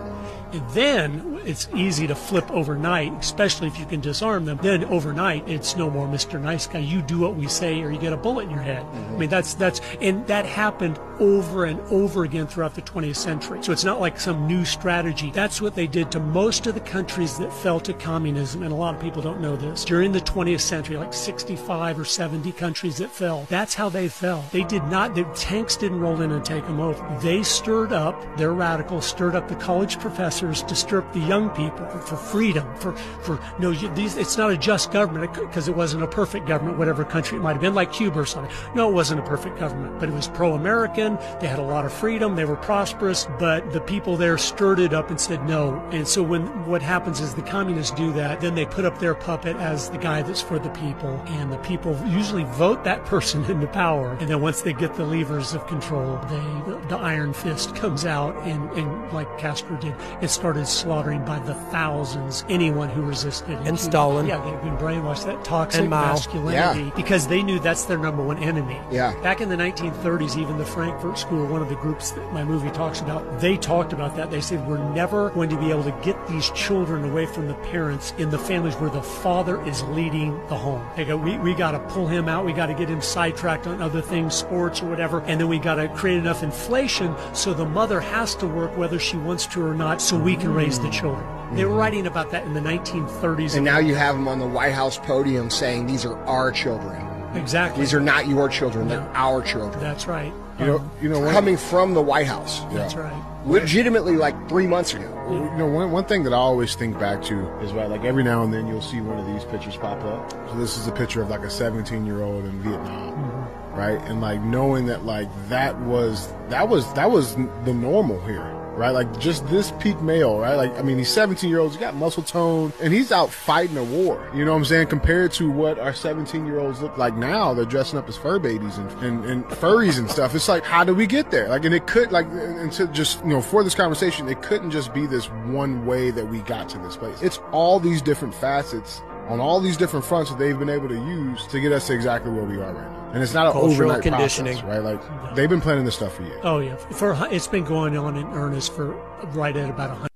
[0.53, 4.59] And then it's easy to flip overnight, especially if you can disarm them.
[4.63, 6.41] Then overnight, it's no more Mr.
[6.41, 6.81] Nice Guy.
[6.81, 8.83] You do what we say, or you get a bullet in your head.
[8.83, 9.15] Mm-hmm.
[9.15, 13.63] I mean, that's that's and that happened over and over again throughout the 20th century.
[13.63, 15.31] So it's not like some new strategy.
[15.31, 18.77] That's what they did to most of the countries that fell to communism, and a
[18.77, 19.85] lot of people don't know this.
[19.85, 23.47] During the 20th century, like 65 or 70 countries that fell.
[23.49, 24.45] That's how they fell.
[24.53, 25.15] They did not.
[25.15, 27.19] The tanks didn't roll in and take them over.
[27.23, 28.37] They stirred up.
[28.37, 32.75] Their radicals stirred up the college professors to stir up the young people for freedom.
[32.77, 32.93] For
[33.23, 34.17] for no, these.
[34.17, 37.53] It's not a just government because it wasn't a perfect government, whatever country it might
[37.53, 38.51] have been, like Cuba or something.
[38.75, 41.19] No, it wasn't a perfect government, but it was pro-American.
[41.41, 42.37] They had a lot of freedom.
[42.37, 45.79] They were prosperous, but the people there stirred it up and said no.
[45.93, 49.15] And so when what happens is the communists do that, then they put up their
[49.15, 53.45] puppet as the guy that's for the people, and the people usually vote that person
[53.51, 54.17] into power.
[54.19, 58.07] And then once they get the levers of control, they the, the iron fist comes
[58.07, 63.59] out and, and like Castro did, it started slaughtering by the thousands anyone who resisted.
[63.67, 64.27] And Stalin.
[64.27, 65.27] Yeah, they've been brainwashed.
[65.27, 66.06] That toxic And Mao.
[66.13, 68.81] Masculinity because they knew that's their number one enemy.
[68.91, 69.19] Yeah.
[69.23, 72.71] Back in the 1930s, even the Frankfurt School, one of the groups that my movie
[72.71, 74.31] talks about, they talked about that.
[74.31, 77.55] They said we're never going to be able to get these children away from the
[77.55, 80.87] parents in the families where the father is leading the home.
[80.97, 82.45] They go, we, we got to pull him out.
[82.45, 85.21] We got to get him sidetracked on other things, sports or whatever.
[85.23, 88.99] And then we got to create enough inflation so the mother has to work whether
[88.99, 91.27] she wants to or not so we can raise the children.
[91.53, 93.55] They were writing about that in the 1930s.
[93.55, 97.03] And now you have them on the White House podium saying these are our children.
[97.37, 97.83] Exactly.
[97.83, 99.79] These are not your children, they're our children.
[99.81, 100.33] That's right.
[100.59, 102.61] You know, um, you know, coming from the White House.
[102.73, 103.23] That's right.
[103.45, 105.05] Legitimately, like three months ago.
[105.31, 108.23] You know, one, one thing that I always think back to is right, like every
[108.23, 110.31] now and then you'll see one of these pictures pop up.
[110.31, 113.79] So this is a picture of like a 17 year old in Vietnam, mm-hmm.
[113.79, 114.01] right?
[114.09, 118.91] And like knowing that like that was that was that was the normal here, right?
[118.91, 120.55] Like just this peak male, right?
[120.55, 123.77] Like I mean, he's 17 year olds, he got muscle tone, and he's out fighting
[123.77, 124.31] a war.
[124.35, 124.89] You know what I'm saying?
[124.89, 128.39] Compared to what our 17 year olds look like now, they're dressing up as fur
[128.39, 130.35] babies and, and, and furries and stuff.
[130.35, 131.49] It's like, how do we get there?
[131.49, 134.71] Like, and it could like, and to just you know, for this conversation, it couldn't
[134.71, 137.23] just be this one way that we got to this place.
[137.23, 140.95] It's all these different facets on all these different fronts that they've been able to
[140.95, 143.11] use to get us to exactly where we are right now.
[143.13, 144.59] And it's not an Cultural overnight conditioning.
[144.59, 144.95] process, right?
[144.95, 146.41] Like they've been planning this stuff for years.
[146.43, 148.93] Oh yeah, for it's been going on in earnest for
[149.33, 150.09] right at about a.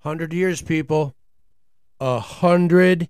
[0.00, 1.14] Hundred years, people.
[2.00, 3.08] A hundred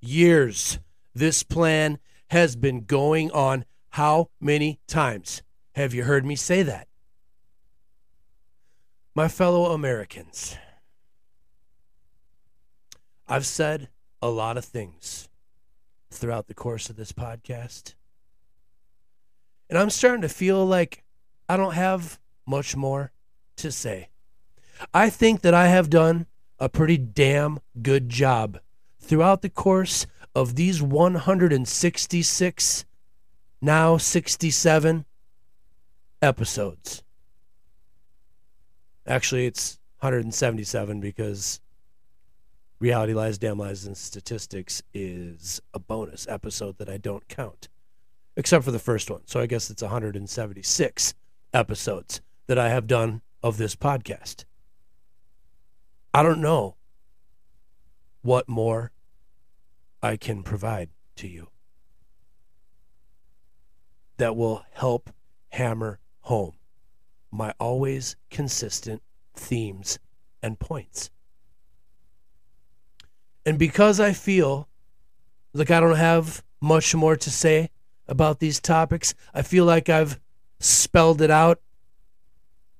[0.00, 0.78] years.
[1.14, 1.98] This plan
[2.28, 5.42] has been going on how many times?
[5.74, 6.86] Have you heard me say that?
[9.14, 10.56] My fellow Americans,
[13.26, 13.88] I've said
[14.20, 15.28] a lot of things
[16.10, 17.94] throughout the course of this podcast.
[19.68, 21.04] And I'm starting to feel like
[21.48, 23.12] I don't have much more
[23.56, 24.08] to say.
[24.94, 26.26] I think that I have done
[26.58, 28.58] a pretty damn good job
[29.00, 32.84] throughout the course of these 166,
[33.60, 35.04] now 67
[36.22, 37.02] episodes.
[39.06, 41.60] Actually, it's 177 because
[42.80, 47.68] Reality Lies, Damn Lies, and Statistics is a bonus episode that I don't count,
[48.36, 49.22] except for the first one.
[49.26, 51.14] So I guess it's 176
[51.52, 54.44] episodes that I have done of this podcast.
[56.14, 56.76] I don't know
[58.22, 58.92] what more
[60.00, 61.48] I can provide to you
[64.18, 65.10] that will help
[65.50, 66.54] hammer home
[67.30, 69.02] my always consistent
[69.34, 69.98] themes
[70.42, 71.10] and points.
[73.48, 74.68] And because I feel
[75.54, 77.70] like I don't have much more to say
[78.06, 80.20] about these topics, I feel like I've
[80.60, 81.58] spelled it out.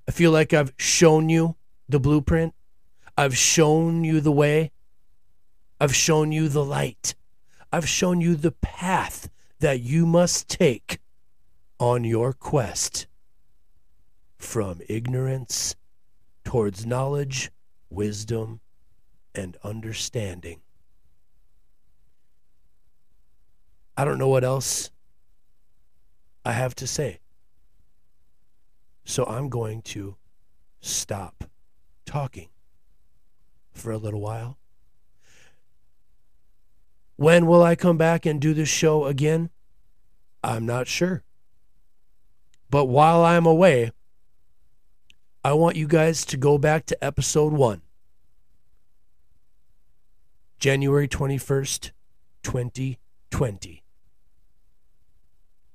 [0.07, 1.57] I feel like I've shown you
[1.89, 2.55] the blueprint.
[3.17, 4.71] I've shown you the way.
[5.81, 7.15] I've shown you the light.
[7.73, 9.31] I've shown you the path
[9.61, 10.99] that you must take
[11.81, 13.07] on your quest
[14.37, 15.77] from ignorance
[16.45, 17.51] towards knowledge,
[17.89, 18.61] wisdom,
[19.39, 20.61] and understanding.
[23.97, 24.91] I don't know what else
[26.45, 27.21] I have to say.
[29.05, 30.17] So I'm going to
[30.81, 31.45] stop
[32.05, 32.49] talking
[33.73, 34.59] for a little while.
[37.17, 39.51] When will I come back and do this show again?
[40.45, 41.23] I'm not sure.
[42.71, 43.93] But while I'm away,
[45.45, 47.83] I want you guys to go back to episode one.
[50.59, 51.93] January 21st,
[52.43, 53.85] 2020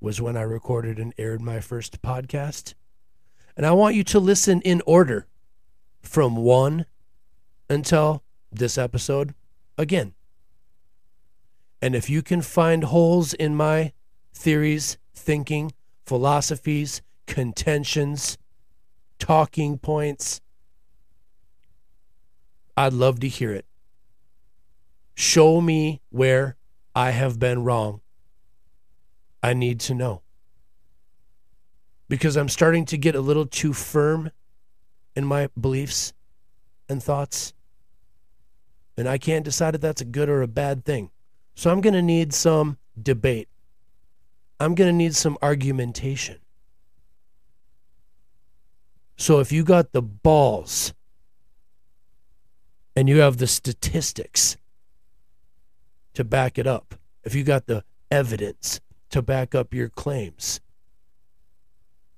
[0.02, 2.74] was when I recorded and aired my first podcast.
[3.56, 5.26] And I want you to listen in order
[6.02, 6.86] from one
[7.70, 9.34] until this episode
[9.78, 10.16] again.
[11.82, 13.94] And if you can find holes in my
[14.34, 15.72] theories, thinking,
[16.06, 18.38] philosophies, contentions,
[19.18, 20.42] talking points,
[22.76, 23.66] I'd love to hear it.
[25.16, 26.56] Show me where
[26.96, 28.02] I have been wrong.
[29.42, 30.22] I need to know.
[32.08, 34.32] Because I'm starting to get a little too firm
[35.16, 36.14] in my beliefs
[36.90, 37.54] and thoughts.
[38.98, 41.10] And I can't decide if that's a good or a bad thing.
[41.56, 43.48] So I'm going to need some debate.
[44.60, 46.40] I'm going to need some argumentation.
[49.18, 50.94] So if you got the balls
[52.96, 54.58] and you have the statistics
[56.14, 58.80] to back it up, if you got the evidence
[59.10, 60.62] to back up your claims,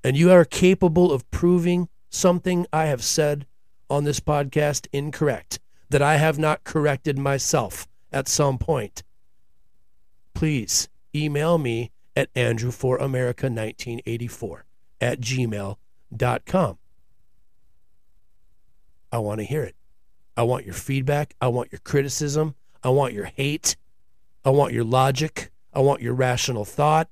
[0.03, 3.47] and you are capable of proving something I have said
[3.89, 5.59] on this podcast incorrect,
[5.89, 9.03] that I have not corrected myself at some point,
[10.34, 14.61] please email me at andrewforamerica1984
[15.01, 16.77] at gmail.com.
[19.11, 19.76] I want to hear it.
[20.38, 21.35] I want your feedback.
[21.39, 22.55] I want your criticism.
[22.84, 23.77] I want your hate.
[24.45, 25.51] I want your logic.
[25.73, 27.09] I want your rational thought.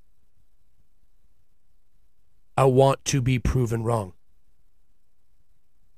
[2.56, 4.12] I want to be proven wrong.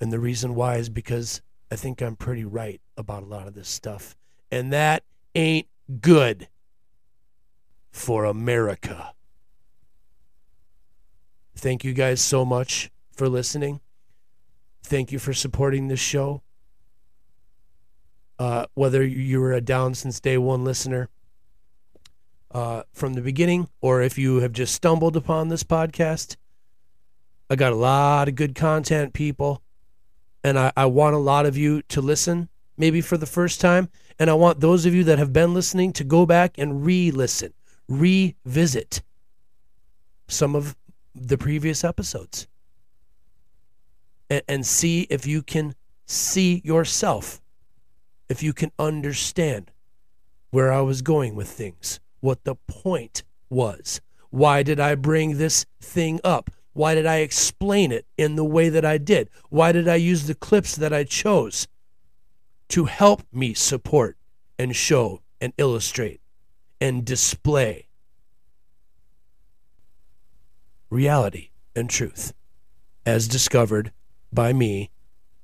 [0.00, 3.54] And the reason why is because I think I'm pretty right about a lot of
[3.54, 4.16] this stuff.
[4.50, 5.04] And that
[5.34, 5.68] ain't
[6.00, 6.48] good
[7.92, 9.12] for America.
[11.54, 13.80] Thank you guys so much for listening.
[14.82, 16.42] Thank you for supporting this show.
[18.38, 21.08] Uh, whether you were a down since day one listener
[22.50, 26.36] uh, from the beginning, or if you have just stumbled upon this podcast,
[27.48, 29.62] I got a lot of good content, people.
[30.42, 33.88] And I, I want a lot of you to listen, maybe for the first time.
[34.18, 37.10] And I want those of you that have been listening to go back and re
[37.10, 37.52] listen,
[37.88, 39.02] revisit
[40.28, 40.76] some of
[41.14, 42.46] the previous episodes
[44.30, 45.74] and, and see if you can
[46.06, 47.40] see yourself,
[48.28, 49.70] if you can understand
[50.50, 54.00] where I was going with things, what the point was.
[54.30, 56.50] Why did I bring this thing up?
[56.72, 59.30] Why did I explain it in the way that I did?
[59.48, 61.68] Why did I use the clips that I chose
[62.70, 64.16] to help me support
[64.58, 66.20] and show and illustrate
[66.80, 67.86] and display
[70.90, 72.34] reality and truth
[73.06, 73.92] as discovered
[74.32, 74.90] by me,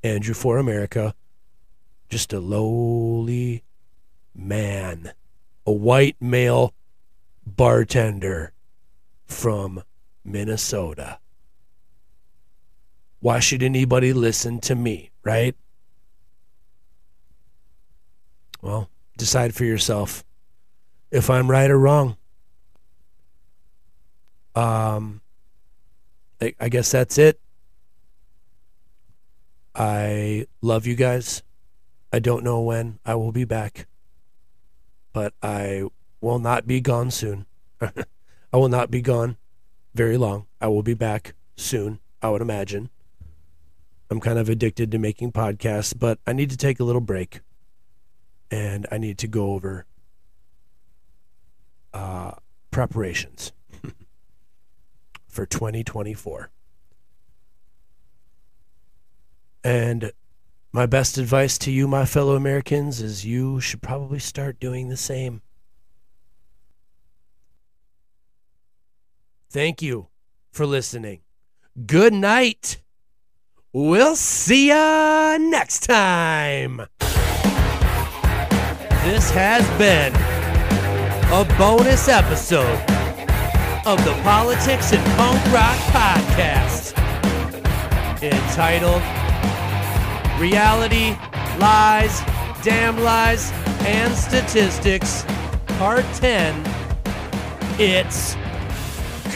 [0.03, 1.15] Andrew for America,
[2.09, 3.63] just a lowly
[4.35, 5.13] man,
[5.67, 6.75] a white male
[7.47, 8.53] bartender
[9.27, 9.83] from
[10.25, 11.19] Minnesota.
[13.21, 15.55] Why should anybody listen to me, right?
[18.61, 20.25] Well, decide for yourself
[21.11, 22.17] if I'm right or wrong.
[24.55, 25.21] Um,
[26.41, 27.41] I, I guess that's it.
[29.75, 31.43] I love you guys.
[32.13, 33.87] I don't know when I will be back,
[35.13, 35.85] but I
[36.21, 37.47] will not be gone soon.
[37.81, 39.37] I will not be gone
[39.95, 40.47] very long.
[40.61, 42.91] I will be back soon, I would imagine.
[44.11, 47.41] I'm kind of addicted to making podcasts, but I need to take a little break
[48.51, 49.87] and I need to go over
[51.95, 52.33] uh,
[52.71, 53.53] preparations
[55.29, 56.51] for 2024.
[59.65, 60.13] And
[60.73, 64.97] my best advice to you, my fellow Americans, is you should probably start doing the
[64.97, 65.43] same.
[69.51, 70.09] Thank you
[70.51, 71.21] for listening.
[71.87, 72.81] Good night.
[73.75, 76.87] We'll see ya next time.
[79.05, 80.15] This has been
[81.33, 82.81] a bonus episode
[83.85, 86.93] of the Politics and Punk Rock Podcast
[88.23, 89.03] entitled
[90.43, 91.11] Reality,
[91.61, 92.19] Lies,
[92.65, 93.53] Damn Lies,
[93.87, 95.25] and Statistics,
[95.79, 96.65] Part 10.
[97.79, 98.35] It's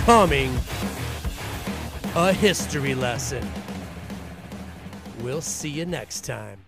[0.00, 0.52] coming
[2.16, 3.48] a history lesson.
[5.20, 6.58] We'll see you next time.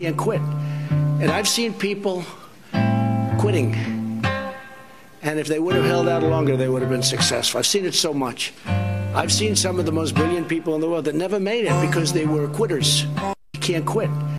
[0.00, 0.40] and quit.
[1.20, 2.24] And I've seen people
[3.38, 3.76] quitting.
[5.22, 7.60] And if they would have held out longer, they would have been successful.
[7.60, 8.52] I've seen it so much.
[9.14, 11.86] I've seen some of the most brilliant people in the world that never made it
[11.86, 13.04] because they were quitters.
[13.52, 14.08] You can't quit.